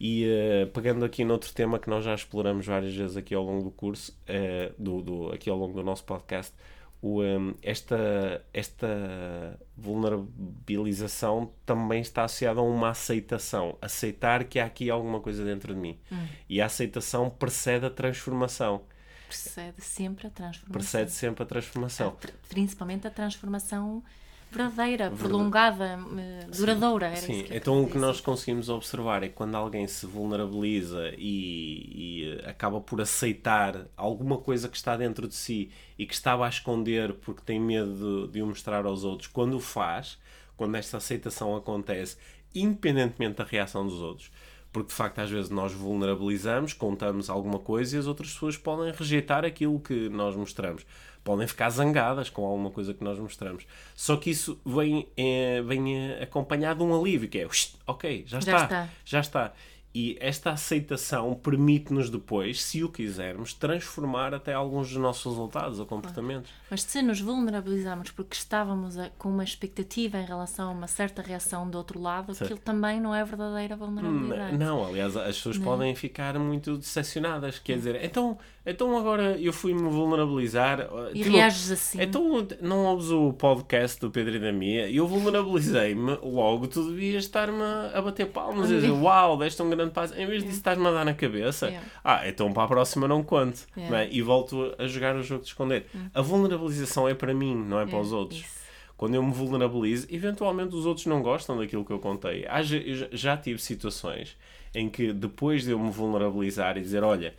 [0.00, 3.62] E uh, pegando aqui noutro tema que nós já exploramos várias vezes aqui ao longo
[3.62, 6.52] do curso, uh, do, do, aqui ao longo do nosso podcast,
[7.00, 13.78] o, um, esta, esta vulnerabilização também está associada a uma aceitação.
[13.80, 16.00] Aceitar que há aqui alguma coisa dentro de mim.
[16.10, 16.26] Hum.
[16.48, 18.82] E a aceitação precede a transformação.
[19.30, 20.72] Precede sempre a transformação.
[20.72, 22.16] Precede sempre a transformação.
[22.48, 24.02] Principalmente a transformação
[24.50, 27.14] verdadeira, prolongada, eh, duradoura.
[27.14, 32.40] Sim, então o que nós conseguimos observar é que quando alguém se vulnerabiliza e, e,
[32.44, 37.14] acaba por aceitar alguma coisa que está dentro de si e que estava a esconder
[37.14, 40.18] porque tem medo de, de o mostrar aos outros, quando o faz,
[40.56, 42.16] quando esta aceitação acontece,
[42.52, 44.32] independentemente da reação dos outros,
[44.72, 48.92] porque de facto às vezes nós vulnerabilizamos, contamos alguma coisa e as outras pessoas podem
[48.92, 50.84] rejeitar aquilo que nós mostramos
[51.24, 53.66] podem ficar zangadas com alguma coisa que nós mostramos.
[53.94, 57.48] Só que isso vem, é, vem acompanhado de um alívio, que é,
[57.86, 58.88] ok, já está, já está.
[59.04, 59.52] Já está.
[59.92, 65.86] E esta aceitação permite-nos depois, se o quisermos, transformar até alguns dos nossos resultados ou
[65.86, 66.50] comportamentos.
[66.70, 71.20] Mas se nos vulnerabilizamos porque estávamos a, com uma expectativa em relação a uma certa
[71.22, 72.44] reação do outro lado, certo.
[72.44, 74.56] aquilo também não é verdadeira vulnerabilidade.
[74.56, 75.64] Não, não aliás, as pessoas não.
[75.64, 77.58] podem ficar muito decepcionadas.
[77.58, 80.88] Quer dizer, então, então agora eu fui-me vulnerabilizar.
[81.12, 82.00] E tipo, reages assim.
[82.00, 86.88] Então não ouves o podcast do Pedro e da Mia e eu vulnerabilizei-me, logo tu
[86.90, 87.60] devias estar-me
[87.92, 90.14] a bater palmas e dizer, uau, deste um grande grande passo.
[90.14, 91.66] Em vez disso, estás-me a dar na cabeça.
[91.66, 91.88] Yeah.
[92.04, 93.66] Ah, então para a próxima não conto.
[93.76, 94.02] Yeah.
[94.02, 94.08] É?
[94.10, 95.86] E volto a jogar o jogo de esconder.
[95.94, 96.06] Mm.
[96.14, 98.40] A vulnerabilização é para mim, não é para os outros.
[98.40, 98.60] Isso.
[98.96, 102.44] Quando eu me vulnerabilizo, eventualmente os outros não gostam daquilo que eu contei.
[102.46, 104.36] Há, já tive situações
[104.74, 107.34] em que depois de eu me vulnerabilizar e dizer, olha,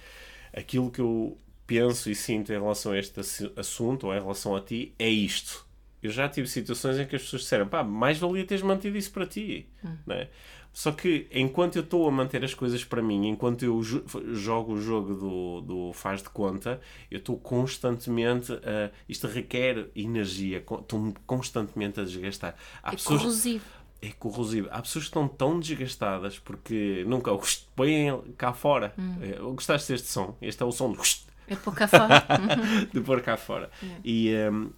[0.51, 3.19] aquilo que eu penso e sinto em relação a este
[3.55, 5.65] assunto ou em relação a ti é isto.
[6.01, 9.11] Eu já tive situações em que as pessoas disseram, pá, mais valia teres mantido isso
[9.11, 9.69] para ti.
[9.85, 9.95] Hum.
[10.07, 10.29] Né?
[10.73, 14.81] Só que enquanto eu estou a manter as coisas para mim, enquanto eu jogo o
[14.81, 16.79] jogo do, do faz de conta,
[17.09, 18.91] eu estou constantemente a.
[19.07, 22.55] Isto requer energia, estou constantemente a desgastar.
[22.81, 23.65] Há é pessoas, corrosivo.
[24.01, 24.67] É corrosivo.
[24.71, 27.31] Há pessoas que estão tão desgastadas porque nunca
[27.75, 28.93] põem cá fora.
[28.97, 29.17] Hum.
[29.21, 30.37] É, gostaste deste som?
[30.41, 31.01] Este é o som do.
[31.51, 32.25] É pôr cá fora.
[32.93, 33.69] de pôr cá fora.
[34.05, 34.69] E um,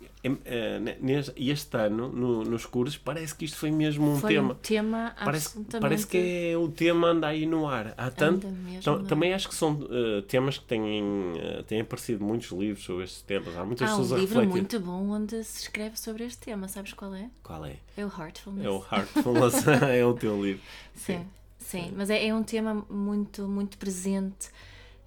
[1.37, 4.53] este ano, no, nos cursos, parece que isto foi mesmo um foi tema.
[4.53, 7.93] Um tema parece, parece que é o tema anda aí no ar.
[7.95, 12.49] Há tanto, então, também acho que são uh, temas que têm, uh, têm aparecido muitos
[12.49, 13.55] livros sobre estes temas.
[13.55, 14.61] Há muitas Há pessoas um a livro refletir.
[14.61, 16.67] muito bom onde se escreve sobre este tema.
[16.67, 17.29] Sabes qual é?
[17.43, 17.75] Qual é?
[17.95, 18.65] É o Heartfulness.
[18.65, 20.63] É o Heartfulness, é o teu livro.
[20.95, 21.23] Sim,
[21.59, 21.83] sim.
[21.83, 21.93] sim.
[21.95, 24.49] Mas é, é um tema muito, muito presente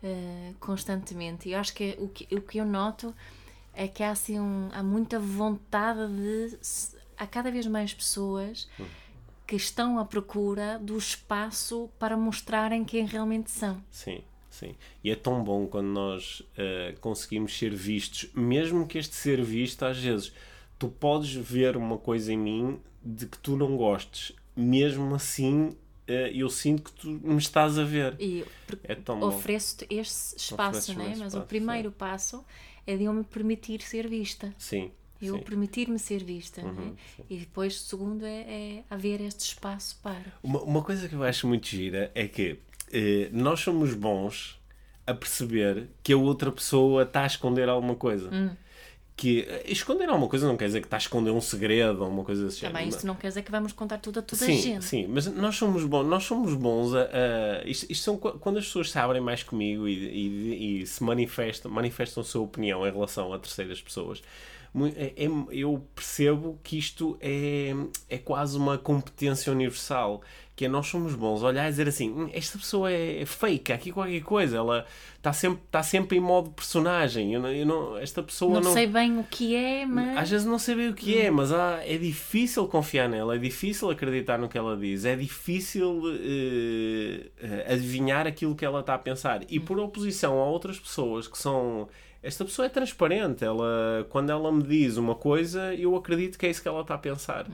[0.02, 1.48] uh, constantemente.
[1.48, 3.14] E eu acho que o, que o que eu noto
[3.74, 6.58] é que há assim um, há muita vontade de
[7.16, 8.68] há cada vez mais pessoas
[9.46, 13.80] que estão à procura do espaço para mostrarem quem realmente são.
[13.90, 14.74] Sim, sim.
[15.04, 19.84] E é tão bom quando nós uh, conseguimos ser vistos, mesmo que este ser visto,
[19.84, 20.32] às vezes,
[20.78, 25.85] tu podes ver uma coisa em mim de que tu não gostes, mesmo assim eh,
[26.06, 28.16] eu sinto que tu me estás a ver.
[28.20, 28.44] E
[28.84, 31.08] é ofereço-te este espaço, né?
[31.08, 31.96] mas espaço, o primeiro sim.
[31.98, 32.44] passo
[32.86, 34.54] é de eu me permitir ser vista.
[34.58, 34.90] Sim.
[35.20, 36.60] Eu permitir-me ser vista.
[36.60, 36.92] Uhum, né?
[37.30, 40.32] E depois, o segundo, é, é, haver este espaço para.
[40.42, 42.58] Uma, uma coisa que eu acho muito gira é que
[42.92, 44.60] eh, nós somos bons
[45.06, 48.28] a perceber que a outra pessoa está a esconder alguma coisa.
[48.30, 48.54] Hum
[49.16, 52.22] que esconder alguma coisa não quer dizer que está a esconder um segredo ou uma
[52.22, 52.66] coisa assim.
[52.66, 54.84] Também isso não quer dizer que vamos contar tudo a toda sim, a gente.
[54.84, 57.04] Sim, mas nós somos bons, nós somos bons a.
[57.04, 61.02] a isto, isto, são quando as pessoas se abrem mais comigo e, e, e, se
[61.02, 64.22] manifestam, manifestam a sua opinião em relação a terceiras pessoas.
[64.94, 67.74] É, é, eu percebo que isto é,
[68.10, 70.20] é quase uma competência universal
[70.56, 73.74] que é nós somos bons olhar e dizer assim, "Hum, esta pessoa é fake, há
[73.74, 74.86] aqui qualquer coisa, ela
[75.18, 78.72] está sempre, está sempre em modo personagem, eu não, eu não- esta pessoa Não, não...
[78.72, 80.16] sei bem o que é, mas.
[80.16, 83.38] Às vezes não sei bem o que é, mas há- é difícil confiar nela, é
[83.38, 88.94] difícil acreditar no que ela diz, é difícil eh, eh, adivinhar aquilo que ela está
[88.94, 89.42] a pensar.
[89.48, 91.88] E por oposição a outras pessoas que são.
[92.22, 96.50] Esta pessoa é transparente, ela, quando ela me diz uma coisa, eu acredito que é
[96.50, 97.46] isso que ela está a pensar.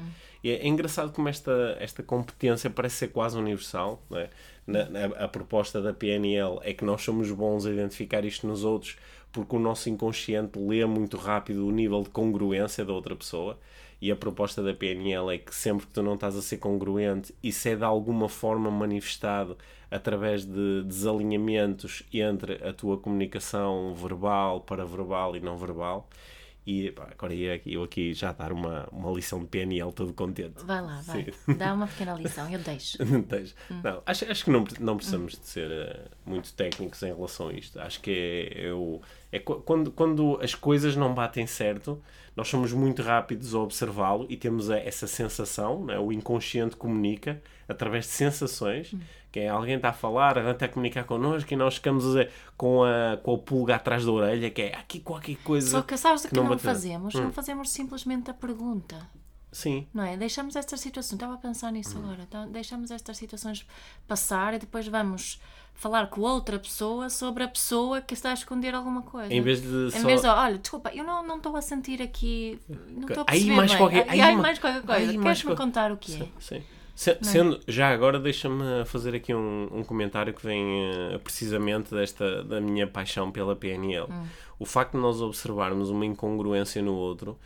[0.45, 4.03] É engraçado como esta, esta competência parece ser quase universal.
[4.11, 4.31] Não é?
[4.67, 8.65] Na- na- a proposta da PNL é que nós somos bons a identificar isto nos
[8.65, 8.97] outros
[9.33, 13.59] porque o nosso inconsciente lê muito rápido o nível de congruência da outra pessoa.
[14.01, 17.33] E a proposta da PNL é que sempre que tu não estás a ser congruente,
[17.43, 19.57] isso é de alguma forma manifestado
[19.91, 26.09] através de desalinhamentos entre a tua comunicação verbal, paraverbal e não verbal.
[26.65, 30.13] E pá, agora ia aqui- eu aqui já dar uma, uma lição de PNL todo
[30.13, 30.65] contente.
[30.65, 31.25] Vai lá, vai.
[31.47, 31.55] Sim.
[31.55, 33.05] Dá uma pequena lição, eu deixo.
[33.05, 33.55] Não tens.
[33.83, 37.53] Não, acho, acho que não, não precisamos de ser eh, muito técnicos em relação a
[37.53, 37.81] isto.
[37.81, 38.11] Acho que
[38.57, 39.01] é, é, o,
[39.33, 42.01] é qu- quando, quando as coisas não batem certo,
[42.37, 45.99] nós somos muito rápidos a observá-lo e temos a- essa sensação, né?
[45.99, 47.43] o inconsciente comunica
[47.73, 48.95] através de sensações,
[49.33, 52.27] que é alguém está a falar, alguém está a comunicar connosco e nós ficamos a
[52.57, 55.69] com, a, com a pulga atrás da orelha, que é "Há aqui qualquer coisa.
[55.71, 57.15] Só que sabes o que não não, bateu." fazemos?
[57.15, 58.97] Não fazemos simplesmente a pergunta.
[59.51, 59.87] Sim.
[59.93, 60.17] Não é?
[60.17, 63.67] Deixamos estas situações, estava a pensar nisso agora, então, deixamos estas situações
[64.09, 65.39] passar e depois vamos
[65.75, 69.33] falar com outra pessoa sobre a pessoa que está a esconder alguma coisa.
[69.33, 72.01] Em vez de Em só- vez de, olha, desculpa, eu não não estou a sentir
[72.01, 72.59] aqui,
[72.89, 73.79] não estou a Aí perceber mais bem.
[73.79, 75.19] qualquer- Aí, aí aí ma- mais qualquer aí coisa.
[75.23, 76.19] Queres-me qual- contar o que é?
[76.19, 76.63] Sim, sim.
[76.95, 82.45] Se- Sendo, já agora deixa-me fazer aqui um, um comentário que vem eh, precisamente desta
[82.45, 84.07] da minha paixão pela PNL.
[84.11, 84.25] Hum.
[84.59, 87.37] O facto de nós observarmos uma incongruência no outro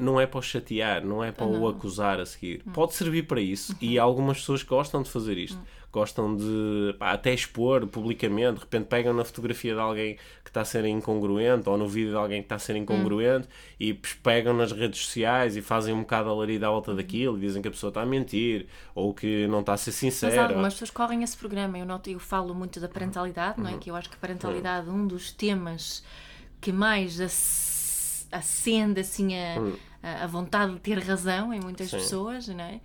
[0.00, 2.62] não é para o chatear, não é para o acusar a seguir.
[2.66, 2.72] Hum.
[2.72, 3.78] Pode servir para isso Uhum.
[3.80, 5.58] e algumas pessoas gostam de fazer isto.
[5.90, 10.60] Gostam de pá, até expor publicamente, de repente pegam na fotografia de alguém que está
[10.60, 13.48] a ser incongruente ou no vídeo de alguém que está a ser incongruente
[13.80, 17.40] e pegam nas redes sociais e fazem um bocado a larida à volta daquilo e
[17.40, 20.42] dizem que a pessoa está a mentir ou que não está a ser Mas sincera.
[20.48, 21.78] algumas pessoas correm esse programa.
[21.78, 23.64] Eu, noto, eu falo muito da parentalidade, Uhum.
[23.64, 23.78] não é?
[23.78, 26.04] Que eu acho que a parentalidade é um dos temas
[26.60, 27.32] que mais ac-
[28.32, 29.54] acende assim a,
[30.02, 31.90] a- a vontade de ter razão em muitas.
[31.90, 31.96] Sim.
[31.98, 32.80] pessoas, não é?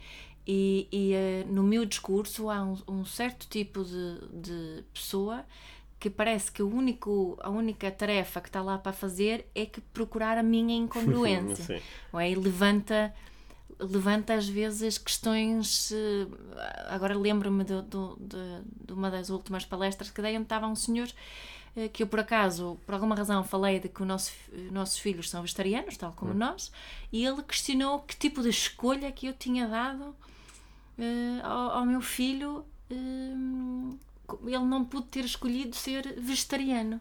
[0.45, 5.45] E, e, eh, no meu discurso há um, um certo tipo de, de pessoa
[5.99, 9.79] que parece que o único, a única tarefa que está lá para fazer é que
[9.79, 11.81] procurar a minha incongruência.
[12.11, 12.29] Não é?
[12.31, 13.13] E levanta
[13.79, 16.27] levanta às vezes questões eh,
[16.89, 21.07] agora lembro-me do- de, de uma das últimas palestras que dei onde estava um senhor
[21.91, 24.31] que eu por acaso, por alguma razão falei de que nosso,
[24.71, 26.71] nossos filhos são vegetarianos, tal como nós
[27.11, 30.15] e ele questionou que tipo de escolha que eu tinha dado
[30.97, 33.93] eh, ao, ao meu filho eh,
[34.45, 36.99] ele não pôde ter escolhido ser vegetariano.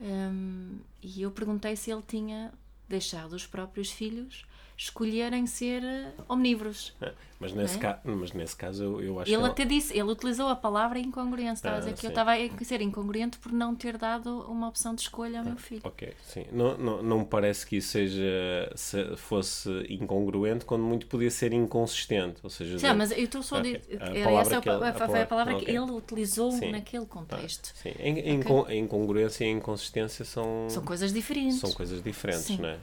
[0.00, 2.52] Um, e eu perguntei se ele tinha
[2.88, 4.46] deixado os próprios filhos
[4.78, 6.94] escolherem ser eh, omnívoros.
[7.00, 7.80] É, Mas nesse, É?
[7.80, 8.00] ca...
[8.04, 10.98] mas nesse caso eu, eu acho Ele que é até disse, ele utilizou a palavra
[11.00, 11.54] incongruência.
[11.54, 12.08] Estava a Ah, dizer que eu sim.
[12.08, 15.80] estava a ser incongruente por não ter dado uma opção de escolha ao meu filho.
[15.84, 16.46] Ok, sim.
[16.52, 21.52] Não, não, não me parece que isso seja, se fosse incongruente quando muito podia ser
[21.52, 22.38] inconsistente.
[22.44, 23.78] Ou seja, Sim, mas eu estou só a Ok.
[23.80, 24.02] dizer.
[24.02, 26.70] A essa a, que ele- a foi a palavra- palavra que ele utilizou Sim.
[26.70, 27.72] naquele contexto.
[27.74, 28.44] Sim, em, em Ok.
[28.48, 31.58] con- a incongruência e a inconsistência são, São coisas diferentes.
[31.58, 32.58] são coisas diferentes, Sim.
[32.58, 32.78] não é?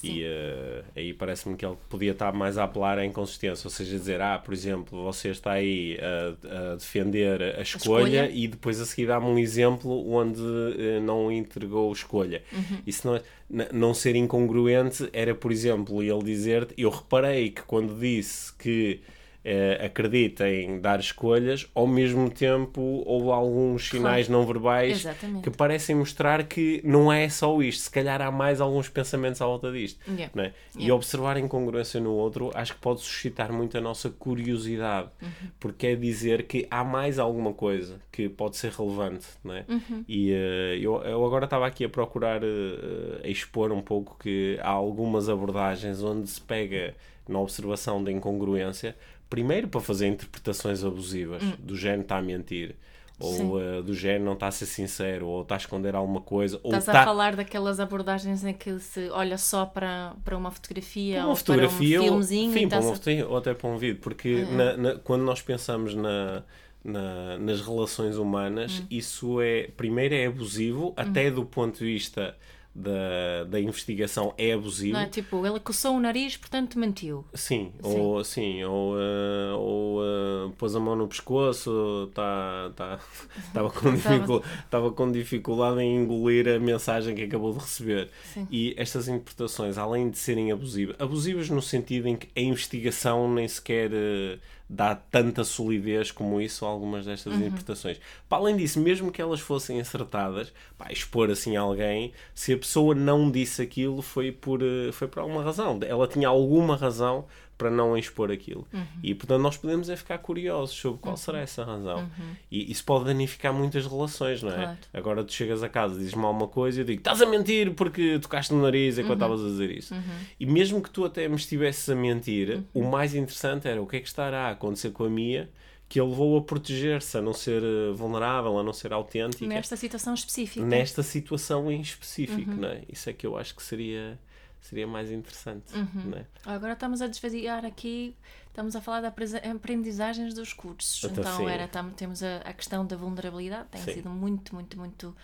[0.00, 0.20] Sim.
[0.20, 3.90] E eh, aí parece-me que ele podia estar mais a apelar à inconsistência, ou seja,
[3.98, 8.30] dizer, ah, por exemplo, você está aí a, a defender a escolha, escolha.
[8.30, 10.40] e depois a seguir dá-me um exemplo onde
[10.78, 12.42] eh, não entregou escolha.
[12.52, 12.78] Uhum.
[12.86, 17.98] Isso não, é- não ser incongruente era, por exemplo, ele dizer, eu reparei que quando
[17.98, 19.00] disse que
[19.44, 25.42] eh, acredita em dar escolhas, ao mesmo tempo houve alguns sinais não verbais Exatamente.
[25.48, 29.46] que parecem mostrar que não é só isto, se calhar há mais alguns pensamentos à
[29.46, 29.98] volta disto.
[30.10, 30.30] Yeah.
[30.42, 30.52] é?
[30.76, 30.94] E Yeah.
[30.94, 35.28] observar a incongruência no outro acho que pode suscitar muito a nossa curiosidade, Uhum.
[35.58, 39.26] porque quer dizer que há mais alguma coisa que pode ser relevante.
[39.46, 39.64] É?
[39.72, 40.04] Uhum.
[40.08, 44.68] E eh, eu, eu agora estava aqui a procurar eh, expor um pouco que há
[44.70, 46.94] algumas abordagens onde se pega
[47.28, 48.96] na observação da incongruência,
[49.30, 52.74] primeiro para fazer interpretações abusivas, do género está a mentir.
[53.22, 53.50] Hum.
[53.50, 56.56] Ou eh, do género não está a ser sincero, ou está a esconder alguma coisa,
[56.62, 60.50] ou Estás está a falar daquelas abordagens em que se olha só para, para uma
[60.50, 64.00] fotografia, uma ou fotografia para um filmezinho para está-se- fotografia, ou até para um vídeo,
[64.00, 66.42] porque na- na- quando nós pensamos na,
[66.82, 68.86] na- nas relações humanas, Hum.
[68.90, 72.34] isso é, primeiro é abusivo, até do ponto de vista
[72.74, 74.94] da, da investigação é abusivo.
[74.94, 77.24] Não é tipo, ele coçou o nariz, portanto mentiu.
[77.34, 83.00] Sim, ou sim, ou, uh, ou uh, pôs a mão no pescoço, tá, tá,
[83.38, 88.08] estava com, dificul, estava com dificuldade em engolir a mensagem que acabou de receber.
[88.32, 88.46] Sim.
[88.50, 93.48] E estas interpretações, além de serem abusivas, abusivas no sentido em que a investigação nem
[93.48, 93.90] sequer.
[93.90, 97.40] Uh, dá tanta solidez como isso a algumas destas uhum.
[97.40, 98.00] interpretações.
[98.28, 102.94] Para além disso, mesmo que elas fossem acertadas, pá, expor assim alguém, se a pessoa
[102.94, 105.80] não disse aquilo foi por, eh, foi por alguma razão.
[105.84, 107.26] Ela tinha alguma razão
[107.60, 108.66] para não expor aquilo.
[108.72, 108.86] Uhum.
[109.02, 111.16] E portanto nós podemos é ficar curiosos sobre qual uhum.
[111.18, 111.98] será essa razão.
[111.98, 112.36] Uhum.
[112.50, 114.54] E isso pode danificar muitas relações, não é?
[114.54, 114.78] Claro.
[114.94, 118.18] Agora tu chegas a casa, dizes-me alguma coisa e eu digo estás a mentir porque
[118.18, 119.34] tocaste no nariz enquanto uhum.
[119.34, 119.94] estavas a dizer isso.
[119.94, 120.00] Uhum.
[120.40, 123.98] E mesmo que tu até me estivesses a mentir, o mais interessante era o que
[123.98, 125.50] é que estará a acontecer com a Mia
[125.86, 129.44] que ele levou a proteger-se, a não ser eh, vulnerável, a não ser autêntica.
[129.44, 130.64] Nesta situação específica.
[130.64, 132.82] Nesta situação em específico, não é?
[132.88, 134.16] Isso é que eu acho que seria
[134.60, 135.74] seria mais interessante.
[135.74, 136.14] Uhum.
[136.14, 136.26] É?
[136.44, 138.14] Agora estamos a desvaziar aqui,
[138.48, 139.06] estamos a falar de
[139.48, 141.04] aprendizagens dos cursos.
[141.04, 143.94] Então, então era, tam, temos a, a, questão da vulnerabilidade, tem sim.
[143.94, 145.16] sido muito, muito, muito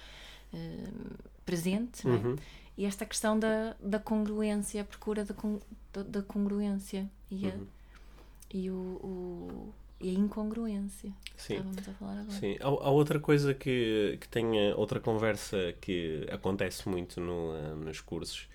[0.53, 2.07] uh, presente.
[2.07, 2.11] É?
[2.11, 2.37] Uhum.
[2.79, 5.35] E esta questão da, da congruência, a procura da,
[5.93, 7.67] da, da congruência e, a, uhum.
[8.53, 11.11] e o, o e a incongruência.
[11.37, 11.55] Sim.
[11.55, 12.39] Estávamos a falar agora.
[12.39, 12.57] Sim.
[12.61, 18.01] Há, há, outra coisa que, que tem outra conversa que acontece muito no, uh, nos
[18.01, 18.47] cursos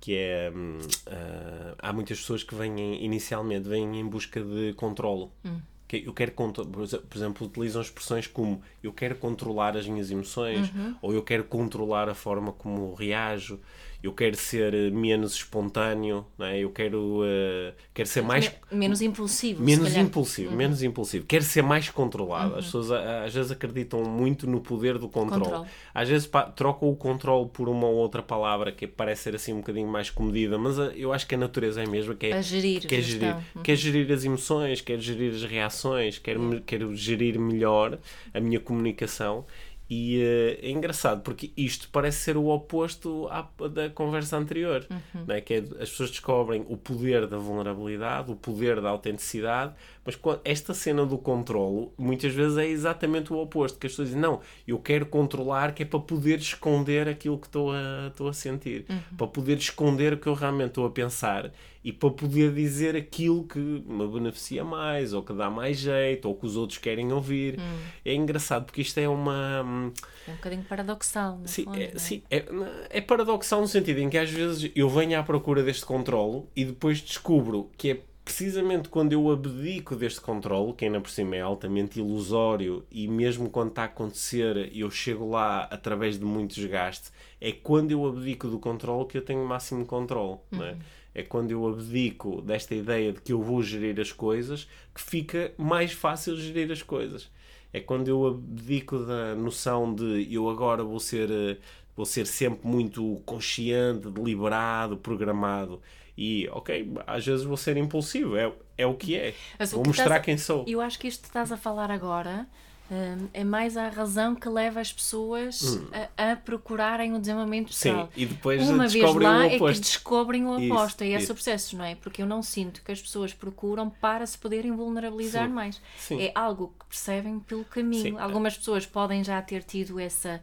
[0.00, 5.60] que é uh, há muitas pessoas que vêm inicialmente vêm em busca de controle hum.
[5.88, 10.94] que eu quero por exemplo utilizam expressões como eu quero controlar as minhas emoções uhum.
[11.02, 13.60] ou eu quero controlar a forma como reajo
[14.06, 16.60] eu quero ser eh, menos espontâneo, não é?
[16.60, 18.52] eu quero, uh, quero ser mais.
[18.70, 19.62] Menos impulsivo.
[19.62, 20.56] Menos impulsivo, uhum.
[20.56, 21.26] menos impulsivo.
[21.26, 22.52] Quero ser mais controlado.
[22.52, 22.58] Uhum.
[22.58, 25.44] As pessoas às vezes acreditam muito no poder do controle.
[25.44, 25.68] controle.
[25.92, 29.52] Às vezes pá, trocam o controle por uma ou outra palavra que parece ser assim
[29.52, 32.14] um bocadinho mais comedida, mas a, eu acho que a natureza é a mesma.
[32.14, 32.86] Que é, a gerir.
[32.86, 33.62] Quer gerir, uhum.
[33.62, 37.98] quer gerir as emoções, quer gerir as reações, quer, quero gerir melhor
[38.32, 39.44] a minha comunicação
[39.88, 45.24] e uh, é engraçado porque isto parece ser o oposto à, da conversa anterior, uhum.
[45.28, 45.40] é?
[45.40, 49.74] que é, as pessoas descobrem o poder da vulnerabilidade, o poder da autenticidade,
[50.06, 54.22] mas esta cena do controlo muitas vezes é exatamente o oposto, que as pessoas dizem,
[54.22, 58.32] não, eu quero controlar que é para poder esconder aquilo que estou a, estou a
[58.32, 59.16] sentir, uhum.
[59.16, 61.50] para poder esconder o que eu realmente estou a pensar
[61.86, 66.34] e para poder dizer aquilo que me beneficia mais, ou que dá mais jeito, ou
[66.34, 67.60] que os outros querem ouvir.
[67.60, 67.78] Hum.
[68.04, 69.62] É engraçado porque isto é uma.
[69.62, 69.92] Hum,
[70.26, 71.98] é um bocadinho paradoxal, sim, fundo, é, é?
[71.98, 72.44] sim é,
[72.90, 76.64] é, paradoxal no sentido em que às vezes eu venho à procura deste controlo e
[76.64, 81.40] depois descubro que é precisamente quando eu abdico deste controle, que ainda por cima é
[81.40, 87.12] altamente ilusório e mesmo quando está a acontecer eu chego lá através de muito desgaste,
[87.40, 90.40] é quando eu abdico do controle que eu tenho o máximo controle.
[90.50, 90.60] Uhum.
[90.64, 90.76] É?
[91.14, 95.52] é quando eu abdico desta ideia de que eu vou gerir as coisas que fica
[95.56, 97.30] mais fácil gerir as coisas.
[97.72, 101.58] É quando eu abdico da noção de eu agora vou ser, eh,
[101.96, 105.80] vou ser sempre muito consciente, deliberado, programado.
[106.16, 109.34] E, ok, às vezes vou ser impulsivo, é, é o que é.
[109.58, 110.64] Mas vou mostrar quem sou.
[110.66, 112.46] Eu acho que isto que estás a falar agora
[112.90, 115.88] um, é mais a razão que leva as pessoas hum.
[116.16, 118.08] a, a, procurarem o desenvolvimento pessoal.
[118.14, 121.02] Sim, e depois Uma vez lá é que descobrem o oposto.
[121.02, 121.34] Isso, é esse isso.
[121.34, 121.96] processo, não é?
[121.96, 125.52] Porque eu não sinto que as pessoas procuram para se poderem vulnerabilizar Sim.
[125.52, 125.80] mais.
[125.98, 126.22] Sim.
[126.22, 128.14] É algo que percebem pelo caminho.
[128.14, 128.18] Sim.
[128.18, 130.40] Algumas pessoas podem já ter tido essa,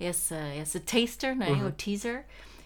[0.00, 1.50] essa, essa taster, não é?
[1.50, 1.64] Uhum.
[1.66, 2.24] Ou teaser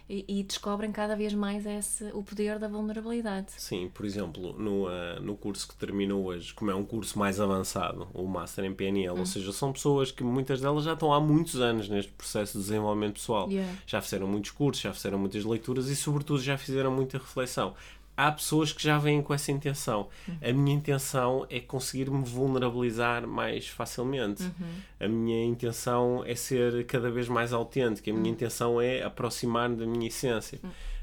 [0.09, 3.53] e, e, descobrem cada vez mais esse, o poder da vulnerabilidade.
[3.57, 7.41] Sim, por exemplo, no, uh, no curso que terminou hoje, como é um curso mais
[7.41, 9.21] avançado, o Master em PNL, hum.
[9.21, 12.65] ou seja, são pessoas que muitas delas já estão há muitos anos neste processo de
[12.65, 13.49] desenvolvimento pessoal.
[13.49, 13.73] Yeah.
[13.87, 17.75] Já fizeram muitos cursos, já fizeram muitas leituras e, sobretudo, já fizeram muita reflexão
[18.17, 20.09] há pessoas que já vêm com essa intenção.
[20.29, 20.37] Uhum.
[20.43, 24.43] A minha intenção é conseguir-me vulnerabilizar mais facilmente.
[24.43, 24.51] Uhum.
[25.01, 28.09] A minha intenção é ser cada vez mais autêntico.
[28.11, 28.33] A minha uhum.
[28.33, 30.59] intenção é aproximar-me da minha essência.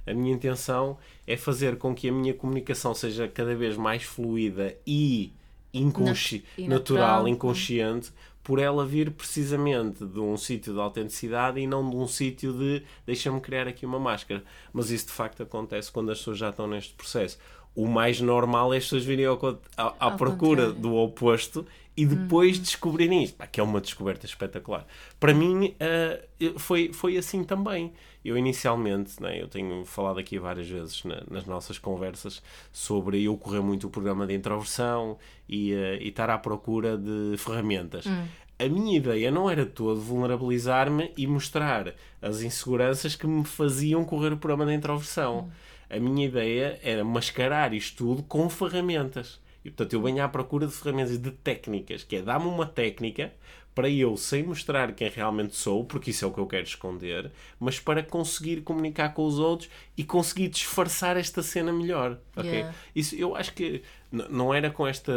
[0.06, 0.98] A minha intenção
[1.28, 5.32] é fazer com que a minha comunicação seja cada vez mais fluida e,
[5.74, 7.28] inconsci Nat e natural, natural.
[7.28, 8.12] inconsciente,
[8.44, 12.84] por ela vir precisamente de um sítio de autenticidade e não de um sítio de
[13.06, 14.44] deixa-me criar aqui uma máscara.
[14.74, 17.38] Mas isso de facto acontece quando as pessoas já estão neste processo.
[17.74, 19.40] O mais normal é as pessoas virem ao,
[19.78, 20.82] à, à procura contrário.
[20.82, 22.64] do oposto e depois uhum.
[22.64, 24.86] descobrirem isto, que é uma descoberta espetacular.
[25.20, 27.94] Para mim uh, foi, foi assim também.
[28.24, 32.42] Eu inicialmente, né, eu tenho falado aqui várias vezes na, nas nossas conversas
[32.72, 35.18] sobre eu correr muito o programa de introversão
[35.50, 38.06] e, uh, e estar à procura de ferramentas.
[38.06, 38.26] Hum.
[38.62, 44.34] A minha ideia não era todo vulnerabilizar-me e mostrar as inseguranças que me faziam correr
[44.34, 45.52] o programa da introversão.
[45.90, 49.40] A minha ideia era mascarar isto tudo com ferramentas.
[49.66, 53.32] E portanto eu venho à procura de ferramentas, de técnicas, que é dar-me uma técnica
[53.74, 57.32] para eu, sem mostrar quem realmente sou, porque isso é o que eu quero esconder,
[57.60, 62.18] mas para conseguir comunicar com os outros e conseguir disfarçar esta cena melhor.
[62.36, 62.52] ok?
[62.52, 62.76] Yeah.
[62.94, 63.82] Isso eu acho que
[64.12, 65.14] não era com esta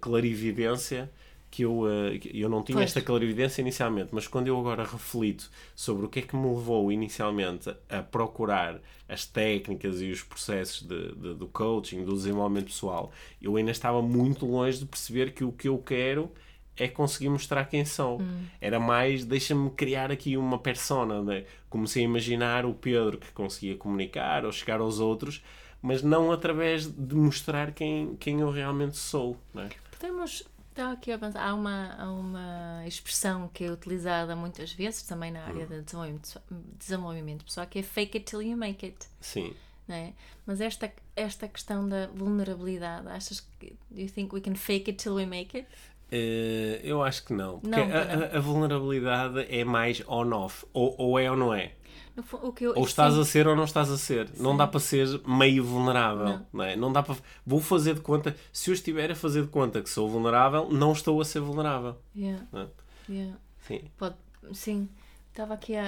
[0.00, 1.10] clarividência
[1.50, 2.90] que eu, eh, eu não tinha Pois.
[2.90, 6.92] esta clarividência inicialmente, mas quando eu agora reflito sobre o que é que me levou
[6.92, 13.10] inicialmente a procurar as técnicas e os processos de, de- do coaching, do desenvolvimento pessoal,
[13.42, 16.30] eu ainda estava muito longe de perceber que o que eu quero
[16.76, 18.22] é conseguir mostrar quem sou.
[18.60, 21.20] Era mais, deixa-me criar aqui uma persona.
[21.20, 21.44] Né?
[21.68, 25.42] Comecei a imaginar o Pedro que conseguia comunicar ou chegar aos outros,
[25.82, 29.36] mas não através de mostrar quem, quem eu realmente sou.
[29.52, 29.68] Né?
[29.90, 30.44] Podemos.
[30.80, 31.46] Estava aqui a pensar.
[31.46, 36.40] Há uma, há uma expressão que é utilizada muitas vezes também na área de desenvolvimento,
[36.78, 38.96] desenvolvimento pessoal que é fake it till you make it.
[39.20, 39.52] Sim.
[39.90, 40.12] é?
[40.46, 43.74] Mas esta, esta questão da vulnerabilidade, achas que.
[43.90, 45.68] Do you think we can fake it till we make it?
[46.10, 47.60] Eh, eu acho que não.
[47.60, 50.64] Porque Não, a- a vulnerabilidade é mais on-off.
[50.72, 51.72] Ou, ou é ou não é.
[52.16, 54.30] No o que eu, Ou estás sim, a ser ou não estás a ser.
[54.38, 56.40] Não dá para ser meio vulnerável.
[56.52, 56.64] Não.
[56.64, 56.76] é?
[56.76, 57.16] Não dá para.
[57.46, 58.36] Vou fazer de conta.
[58.52, 61.96] Se eu estiver a fazer de conta que sou vulnerável, não estou a ser vulnerável.
[62.14, 62.66] Yeah, não é?
[63.08, 63.36] yeah.
[63.66, 63.82] Sim.
[63.96, 64.16] Pode,
[64.52, 64.88] sim,
[65.30, 65.86] estava aqui a,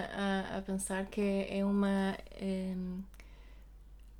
[0.55, 2.16] a, a pensar que é, é uma.
[2.40, 3.05] em,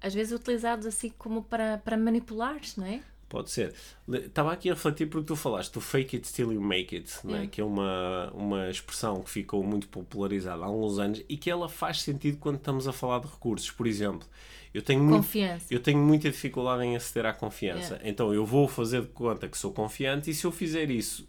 [0.01, 3.01] às vezes utilizados assim como para, para manipular, não é?
[3.33, 3.72] Pode ser.
[4.07, 7.28] Estava aqui a refletir porque tu falaste do fake it till you make it, é?
[7.28, 7.47] Yeah.
[7.49, 11.66] que é uma, uma expressão que ficou muito popularizada há uns anos e que ela
[11.66, 13.70] faz sentido quando estamos a falar de recursos.
[13.70, 14.28] Por exemplo,
[14.74, 15.64] eu tenho, muito, Confiança.
[15.70, 17.99] eu tenho muita dificuldade em aceder à confiança.
[18.05, 21.26] Então eu vou fazer de conta que sou confiante e se eu fizer isso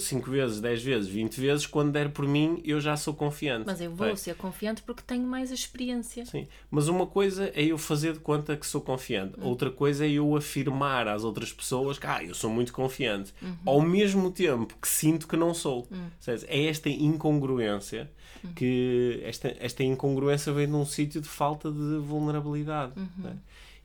[0.00, 3.64] 5 vezes, 10 vezes, 20 vezes, quando der por mim, eu já sou confiante.
[3.66, 6.24] Mas eu vou Bem, ser confiante porque tenho mais experiência.
[6.26, 10.10] Sim, mas uma coisa é eu fazer de conta que sou confiante, outra coisa é
[10.10, 13.32] eu afirmar às outras pessoas que ah, eu sou muito confiante,
[13.64, 15.86] ao mesmo tempo que sinto que não sou.
[16.24, 16.44] Percebes?
[16.48, 18.10] É esta incongruência
[18.56, 22.92] que esta, esta incongruência vem de um sítio de falta de vulnerabilidade.
[23.18, 23.36] né?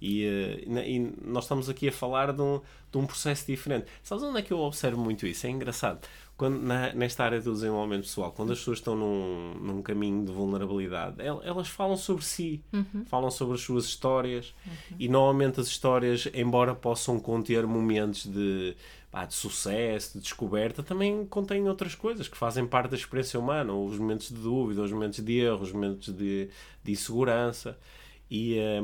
[0.01, 3.87] E, eh, e nós estamos aqui a falar de um, de um processo diferente.
[4.03, 5.47] Sabes onde é que eu observo muito isso?
[5.47, 6.07] É engraçado.
[6.37, 10.31] Quando, na- nesta área do desenvolvimento pessoal, quando as pessoas estão num, num caminho de
[10.31, 12.61] vulnerabilidade, el- elas falam sobre si,
[13.07, 14.53] falam sobre as suas histórias
[14.99, 18.75] e normalmente as histórias, embora possam conter momentos de,
[19.09, 23.73] pá, de sucesso, de descoberta, também contêm outras coisas que fazem parte da experiência humana,
[23.73, 26.49] os momentos de dúvida, os momentos de erro, os momentos de,
[26.83, 27.75] de insegurança.
[28.29, 28.83] E, eh,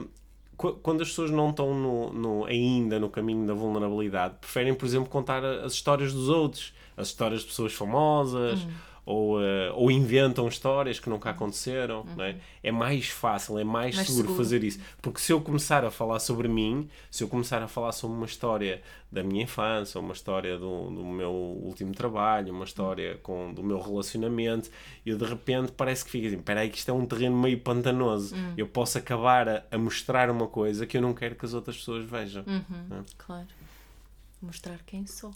[0.57, 5.09] quando as pessoas não estão no, no- ainda no caminho da vulnerabilidade, preferem, por exemplo,
[5.09, 8.59] contar as histórias dos outros, as histórias de pessoas famosas,
[9.05, 12.05] ou, eh, ou inventam histórias que nunca aconteceram.
[12.15, 12.37] não é?
[12.61, 14.43] é mais fácil, é mais, Mais seguro, seguro.
[14.43, 14.79] fazer isso.
[15.01, 18.25] Porque se eu começar a falar sobre mim, se eu começar a falar sobre uma
[18.25, 18.81] história
[19.11, 23.79] da minha infância, uma história do, do meu último trabalho, uma história com, do meu
[23.79, 24.69] relacionamento,
[25.05, 27.59] eu de repente parece que fica assim: espera aí, que isto é um terreno meio
[27.59, 28.35] pantanoso.
[28.57, 31.77] Eu posso acabar a, a mostrar uma coisa que eu não quero que as outras
[31.77, 32.43] pessoas vejam.
[32.89, 33.03] não é?
[33.17, 33.47] Claro.
[34.41, 35.33] Mostrar quem sou.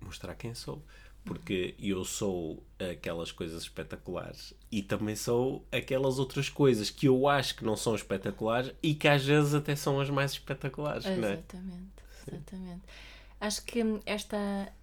[0.00, 0.82] Mostrar quem sou.
[1.24, 7.54] Porque eu sou aquelas coisas espetaculares e também sou aquelas outras coisas que eu acho
[7.56, 11.32] que não são espetaculares e que às vezes até são as mais espetaculares, não é?
[11.34, 12.82] Exatamente, exatamente.
[13.40, 14.36] Acho que esta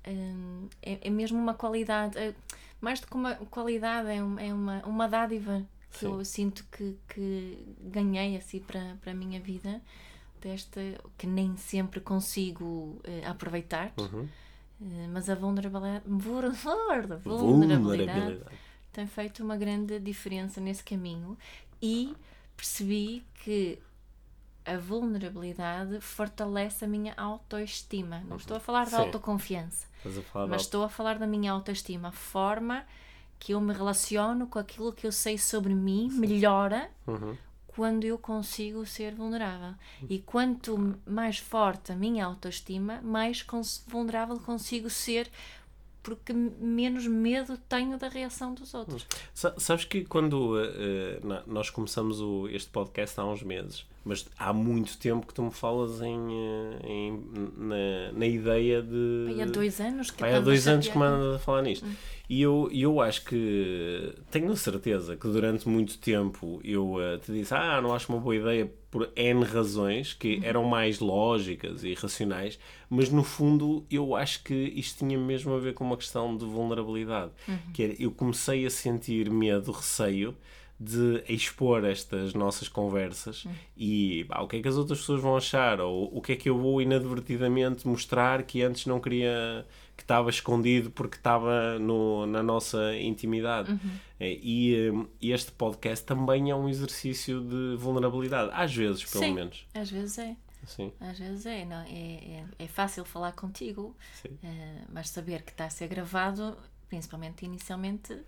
[0.07, 2.33] hum, é, é mesmo uma qualidade, é,
[2.79, 6.95] mais do que uma qualidade, é, um- é uma, uma dádiva que eu sinto que,
[7.09, 9.81] que ganhei assim para, para a minha vida,
[10.41, 10.79] desta
[11.17, 14.27] que nem sempre consigo eh, aproveitar, Uhum.
[14.81, 18.55] Eh, mas a vulnerabilidade, vulner- vulnerabilidade Vulnerabilidade.
[18.91, 21.37] tem feito uma grande diferença nesse caminho
[21.81, 22.15] e
[22.55, 23.79] percebi que
[24.65, 28.21] a vulnerabilidade fortalece a minha autoestima.
[28.27, 28.97] Não estou a falar de Sim.
[28.97, 32.09] autoconfiança, falar de mas algo- estou a falar da minha autoestima.
[32.09, 32.83] A forma
[33.39, 37.37] que eu me relaciono com aquilo que eu sei sobre mim melhora Uhum.
[37.77, 39.75] Quando eu consigo ser vulnerável.
[40.09, 45.29] E quanto mais forte a minha autoestima, mais cons- vulnerável consigo ser,
[46.01, 49.05] porque menos medo tenho da reação dos outros.
[49.33, 50.57] Sa- Sabes que quando
[51.23, 55.43] na- nós começamos o- este podcast há uns meses, mas há muito tempo que tu
[55.43, 57.23] me falas em, eh, em-
[57.57, 59.41] na, na ideia de.
[59.41, 61.03] Há dois anos que Pai, há dois anos que me
[61.35, 61.85] a falar nisto.
[62.29, 67.53] E eu, eu acho que tenho certeza que durante muito tempo eu uh, te disse,
[67.53, 72.59] ah, não acho uma boa ideia por N razões que eram mais lógicas e racionais,
[72.89, 76.43] mas no fundo eu acho que isto tinha mesmo a ver com uma questão de
[76.43, 77.31] vulnerabilidade.
[77.47, 77.57] Uhum.
[77.73, 80.35] Que era, eu comecei a sentir medo, receio
[80.79, 83.51] de expor estas nossas conversas uhum.
[83.75, 86.35] e pá, o que é que as outras pessoas vão achar ou o que é
[86.35, 89.65] que eu vou inadvertidamente mostrar que antes não queria
[89.97, 93.71] que estava escondido porque estava no, na nossa intimidade.
[93.71, 93.97] Uhum.
[94.21, 99.67] E, e, este podcast também é um exercício de vulnerabilidade, às vezes, pelo Sim, menos.
[99.73, 100.37] Às vezes é.
[100.67, 100.93] Sim.
[100.99, 103.95] Às vezes é, não, é, é, é fácil falar contigo,
[104.25, 106.57] uh, mas saber que está a ser gravado,
[106.89, 108.25] principalmente inicialmente, uh,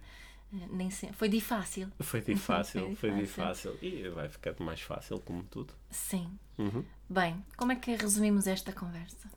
[0.72, 1.90] nem sempre, foi difícil.
[2.00, 3.78] Foi difícil, foi difícil.
[3.82, 5.74] E vai ficar mais fácil, como tudo.
[5.92, 6.32] Sim.
[6.58, 6.84] Uhum.
[7.10, 9.30] Bem, como é que resumimos esta conversa?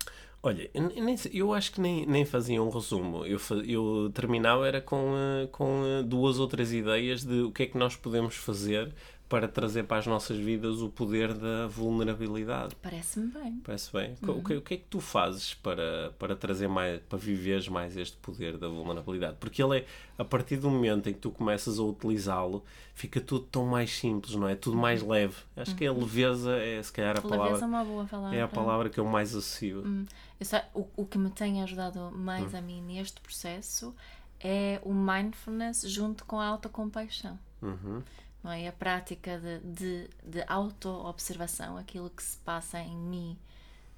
[0.44, 0.90] Olha, eu,
[1.32, 3.24] eu acho que nem, nem fazia um resumo.
[3.24, 7.62] Eu, eu terminava era com, eh, com eh, duas ou três ideias de o que
[7.62, 8.92] é que nós podemos fazer
[9.32, 12.76] para trazer para as nossas vidas o poder da vulnerabilidade.
[12.82, 13.62] Parece-me bem.
[13.64, 14.14] Parece bem.
[14.20, 14.38] Uhum.
[14.38, 17.96] O, que, o que é que tu fazes para, para trazer mais, para viveres mais
[17.96, 19.38] este poder da vulnerabilidade?
[19.40, 19.86] Porque ele é,
[20.18, 22.62] a partir do momento em que tu começas a utilizá-lo,
[22.94, 24.54] fica tudo tão mais simples, não é?
[24.54, 25.08] Tudo mais uhum.
[25.08, 25.36] leve.
[25.56, 25.76] Acho uhum.
[25.78, 27.58] que a leveza é, se calhar, a leveza palavra.
[27.58, 28.36] É, uma boa palavra.
[28.36, 29.78] é a palavra que eu mais associo.
[29.78, 30.04] Uhum.
[30.42, 32.58] Sei, o, o que me tem ajudado mais uhum.
[32.58, 33.94] a mim neste processo
[34.38, 37.38] é o mindfulness junto com a autocompaixão.
[37.62, 38.02] Uhum
[38.42, 38.68] não é?
[38.68, 43.36] A prática de, de, de auto-observação, aquilo que se passa em mim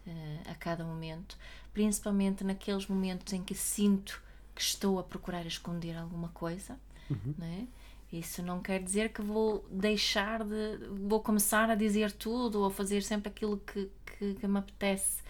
[0.07, 1.37] uh, a cada momento,
[1.73, 4.23] principalmente naqueles momentos em que sinto
[4.55, 6.79] que estou a procurar esconder alguma coisa,
[7.11, 7.35] uhum.
[7.39, 7.67] não é?
[8.13, 10.77] Isso não quer dizer que vou deixar de.
[11.09, 15.21] vou começar a dizer tudo ou fazer sempre aquilo que, que, que me apetece,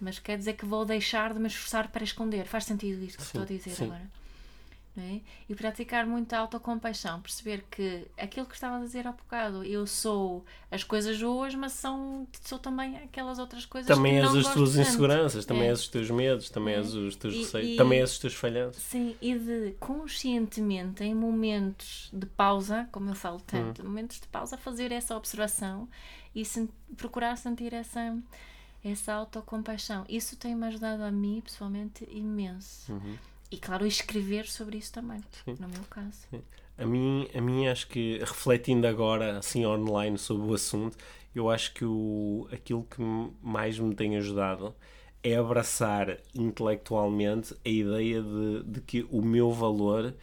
[0.00, 2.46] mas quer dizer que vou deixar de me esforçar para esconder.
[2.46, 3.84] Faz sentido isto que sim, estou a dizer sim.
[3.86, 4.08] agora?
[4.96, 5.20] É?
[5.48, 10.44] E praticar muita autocompaixão, perceber que aquilo que estava a dizer há bocado, eu sou
[10.70, 14.76] as coisas boas, mas são, sou também aquelas outras coisas também que és as tuas
[14.76, 15.68] inseguranças, também é.
[15.68, 16.76] és os teus medos, também é.
[16.76, 18.82] és os teus receios, também és os teus falhanças.
[18.82, 23.86] Sim, e de conscientemente, em momentos de pausa, como eu falo tanto, hum.
[23.86, 25.88] momentos de pausa, fazer essa observação
[26.34, 28.14] e se, procurar sentir essa
[28.84, 30.04] essa autocompaixão.
[30.08, 32.92] Isso tem-me ajudado a mim, pessoalmente, imenso.
[32.92, 33.16] Uhum.
[33.52, 35.56] E claro, escrever sobre isso também, Sim.
[35.60, 36.26] no meu caso.
[36.30, 36.42] Sim.
[36.78, 40.96] A mim, a mim acho que, refletindo agora, assim, online sobre o assunto,
[41.34, 43.02] eu acho que o, aquilo que
[43.42, 44.74] mais me tem ajudado
[45.22, 50.14] é abraçar intelectualmente a ideia de, de que o meu valor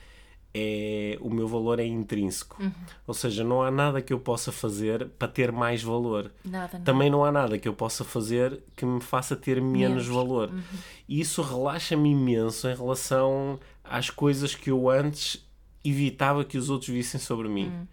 [0.54, 2.62] é o meu valor é intrínseco.
[2.62, 2.72] Uhum.
[3.06, 6.32] Ou seja, não há nada que eu possa fazer para ter mais valor.
[6.44, 10.08] Nada, Também não há nada que eu possa fazer que me faça ter menos, menos.
[10.08, 10.50] valor.
[10.50, 10.62] Uhum.
[11.08, 15.46] E isso relaxa-me imenso em relação às coisas que eu antes
[15.84, 17.68] evitava que os outros vissem sobre mim.
[17.68, 17.88] Uhum.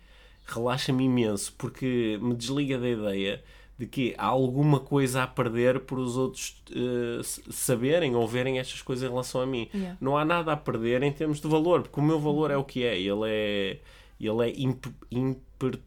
[0.46, 3.42] Relaxa-me imenso porque me desliga da ideia
[3.78, 8.80] de que há alguma coisa a perder por os outros uh, saberem ou verem estas
[8.80, 9.68] coisas em relação a mim.
[9.74, 9.98] Yeah.
[10.00, 12.64] Não há nada a perder em termos de valor, porque o meu valor é o
[12.64, 12.98] que é.
[12.98, 13.80] Ele é.
[14.18, 14.92] Ele é imper.
[15.10, 15.78] imper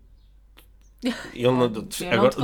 [1.33, 2.35] ele não, agora,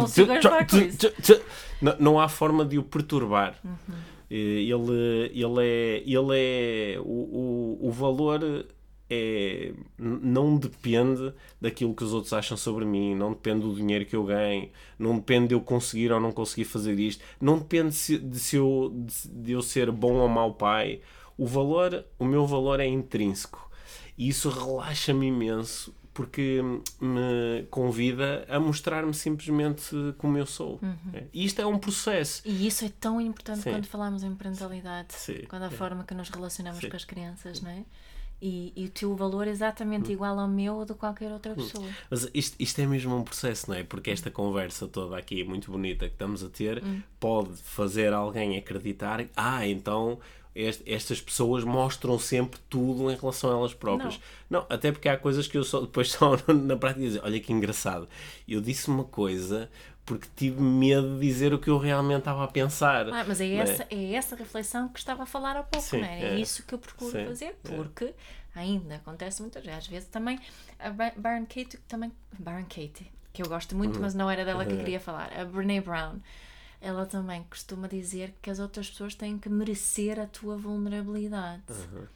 [1.81, 3.55] não, não há forma de o perturbar.
[3.63, 3.95] Uhum.
[4.29, 8.65] Ele, ele é, ele é o, o, o valor
[9.09, 14.15] é, não depende daquilo que os outros acham sobre mim, não depende do dinheiro que
[14.15, 17.95] eu ganho, não depende de eu conseguir ou não conseguir fazer isto, não depende de
[17.95, 21.01] se, de, se eu, de, de eu ser bom ou mau pai.
[21.37, 23.69] O valor, o meu valor é intrínseco
[24.17, 26.61] e isso relaxa-me imenso porque
[27.01, 30.79] me convida a mostrar-me simplesmente como eu sou.
[30.81, 31.27] Uhum.
[31.33, 32.41] E isto é um processo.
[32.45, 33.71] E isso é tão importante Sim.
[33.71, 35.43] quando falamos em parentalidade, Sim.
[35.49, 35.69] quando a é.
[35.69, 36.89] forma que nos relacionamos Sim.
[36.89, 37.83] com as crianças, não é?
[38.41, 40.13] E, e, o teu valor é exatamente hum.
[40.13, 41.55] igual ao meu ou de qualquer outra hum.
[41.55, 41.87] pessoa.
[42.09, 43.83] Mas isto, isto é mesmo um processo, não é?
[43.83, 47.01] Porque esta conversa toda aqui, muito bonita que estamos a ter, hum.
[47.19, 50.19] pode fazer alguém acreditar, ah, então
[50.55, 54.19] estas pessoas mostram sempre tudo em relação a elas próprias.
[54.49, 57.39] Não, não até porque há coisas que eu só depois só na prática dizer, olha
[57.39, 58.07] que engraçado,
[58.47, 59.69] eu disse uma coisa
[60.05, 63.09] porque tive medo de dizer o que eu realmente estava a pensar.
[63.09, 63.55] Ah, mas é, é?
[63.55, 63.95] essa, é?
[63.95, 66.21] é essa reflexão que estava a falar há pouco, Sim, não é?
[66.21, 67.75] É, é isso que eu procuro Sim, fazer, é.
[67.75, 68.13] porque
[68.55, 69.79] ainda acontece muitas vezes.
[69.79, 70.39] Às vezes também,
[70.79, 74.01] a Baron Kate também, Baron Kate, que eu gosto muito, uhum.
[74.01, 74.83] mas não era dela que eu uhum.
[74.83, 76.19] queria falar, a Brene Brown,
[76.79, 81.63] ela também costuma dizer que as outras pessoas têm que merecer a tua vulnerabilidade.
[81.69, 82.07] Uhum.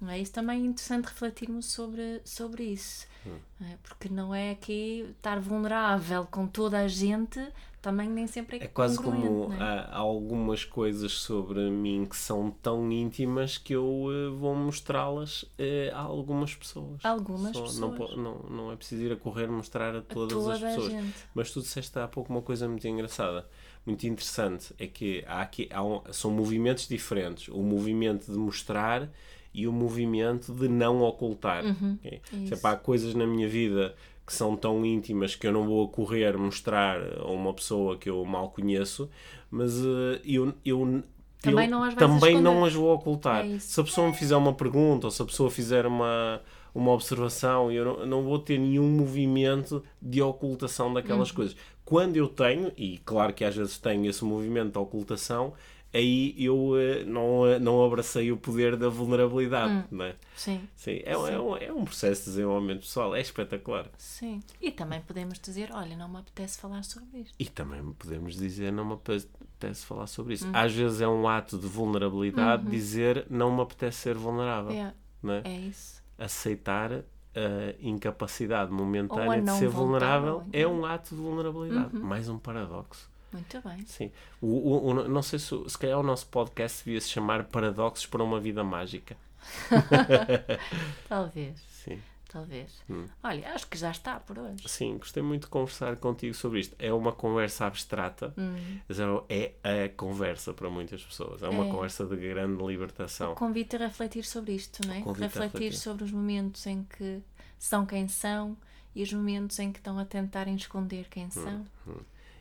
[0.00, 0.18] Não é?
[0.18, 3.06] Isso também é interessante refletirmos sobre, sobre isso.
[3.26, 3.38] Hum.
[3.82, 7.40] Porque não é aqui estar vulnerável com toda a gente,
[7.80, 9.60] também nem sempre é É quase como não é?
[9.62, 15.90] há, algumas coisas sobre mim que são tão íntimas que eu eh, vou mostrá-las eh,
[15.94, 17.04] a algumas pessoas.
[17.04, 18.10] Algumas Só- Não, pessoas.
[18.10, 20.90] po- não, não é preciso ir a correr mostrar a todas toda as a pessoas.
[20.92, 21.14] gente.
[21.34, 23.46] Mas tu disseste há pouco uma coisa muito engraçada,
[23.86, 27.48] muito interessante, é que há aqui, há um- são movimentos diferentes.
[27.48, 29.08] O movimento de mostrar
[29.54, 31.64] e o movimento de não ocultar.
[31.64, 31.98] Uhum.
[32.02, 32.20] isso.
[32.48, 33.94] Sempre há coisas na minha vida
[34.26, 38.08] que são tão íntimas que eu não vou a correr mostrar a uma pessoa que
[38.10, 39.08] eu mal conheço,
[39.50, 41.02] mas eh, eu, eu,
[41.42, 43.44] Também eu não as também não as vou ocultar.
[43.46, 46.40] É se a pessoa me fizer uma pergunta ou se a pessoa fizer uma,
[46.74, 51.36] uma observação, eu não, não vou ter nenhum movimento de ocultação daquelas Uhum.
[51.36, 51.56] coisas.
[51.84, 55.52] Quando eu tenho, e claro que às vezes tenho esse movimento de ocultação,
[55.94, 59.72] aí eu eh, não, eh, não abracei o poder da vulnerabilidade.
[59.72, 59.84] Hum.
[59.90, 60.16] Não é?
[60.36, 63.86] Sim, Sim, é, um- é, um, é um processo de desenvolvimento pessoal, é espetacular.
[63.96, 64.42] sim.
[64.60, 67.34] E também podemos dizer, olha, não me apetece falar sobre isto.
[67.38, 70.34] E também podemos dizer, não me apetece falar sobre Hum.
[70.34, 70.50] isso.
[70.52, 74.72] Às vezes é um ato de vulnerabilidade dizer, não me apetece ser vulnerável.
[74.72, 74.78] Uhum.
[74.86, 75.42] É, Não é?
[75.44, 76.02] é isso.
[76.18, 81.96] Aceitar a incapacidade Ou a momentânea de ser vulnerável é um ato de vulnerabilidade.
[81.96, 83.10] Mais um paradoxo.
[83.34, 83.84] Muito bem.
[83.86, 84.10] Sim.
[84.40, 88.06] O, o- o- não sei se, se calhar o nosso podcast devia se chamar Paradoxos
[88.06, 89.16] para uma Vida Mágica.
[91.08, 92.00] Talvez, Sim.
[92.30, 92.82] talvez.
[92.88, 93.06] Hum.
[93.22, 94.66] Olha, acho que já está por hoje.
[94.68, 96.74] Sim, gostei muito de conversar contigo sobre isto.
[96.78, 98.80] É uma conversa abstrata, Hum.
[99.28, 101.42] é é a conversa para muitas pessoas.
[101.42, 101.70] É uma É.
[101.70, 103.34] conversa de grande libertação.
[103.34, 104.98] Convite a refletir sobre isto, não é?
[104.98, 105.74] Refletir, refletir.
[105.76, 107.20] sobre os momentos em que
[107.58, 108.56] são quem são
[108.94, 111.66] e os momentos em que estão a tentarem esconder quem são.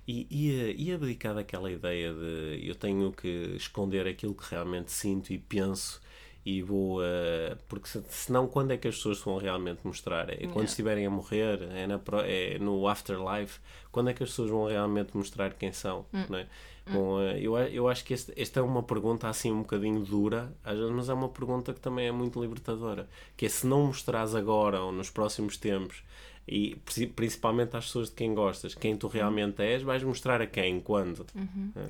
[0.08, 4.92] E, e, a- e abdicar daquela ideia de eu tenho que esconder aquilo que realmente
[4.92, 6.02] sinto e penso
[6.46, 7.02] e vou.
[7.02, 10.30] eh, porque se- senão, quando é que as pessoas vão realmente mostrar?
[10.30, 11.62] É quando estiverem a morrer?
[11.72, 13.60] É, na, é no afterlife?
[13.94, 16.06] Quando é que as pessoas vão realmente mostrar quem são?
[16.30, 16.48] Não é?
[16.92, 20.02] Bom, eh, eu, a- eu acho que este- esta é uma pergunta assim um bocadinho
[20.04, 20.54] dura,
[20.92, 23.08] mas é uma pergunta que também é muito libertadora.
[23.38, 26.04] Que é se não mostrares agora ou nos próximos tempos,
[26.48, 30.48] e pri- principalmente às pessoas de quem gostas, quem tu realmente és, vais mostrar a
[30.48, 31.26] quem, quando.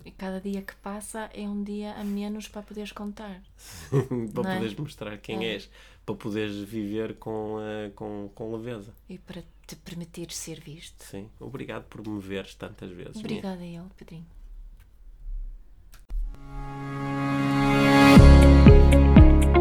[0.05, 3.41] E cada dia que passa é um dia a menos para poderes contar.
[3.89, 4.55] para Não é?
[4.55, 5.55] poderes mostrar quem É.
[5.55, 5.69] és,
[6.05, 8.93] para poderes viver com, eh, com, com leveza.
[9.09, 11.01] E para te permitir ser visto.
[11.03, 11.29] Sim.
[11.39, 13.13] Obrigado por me veres tantas vezes.
[13.15, 13.25] minha.
[13.25, 14.25] Obrigada a ele, Pedrinho.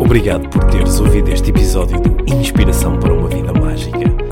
[0.00, 4.31] Obrigado por teres ouvido este episódio do Inspiração para uma Vida Mágica.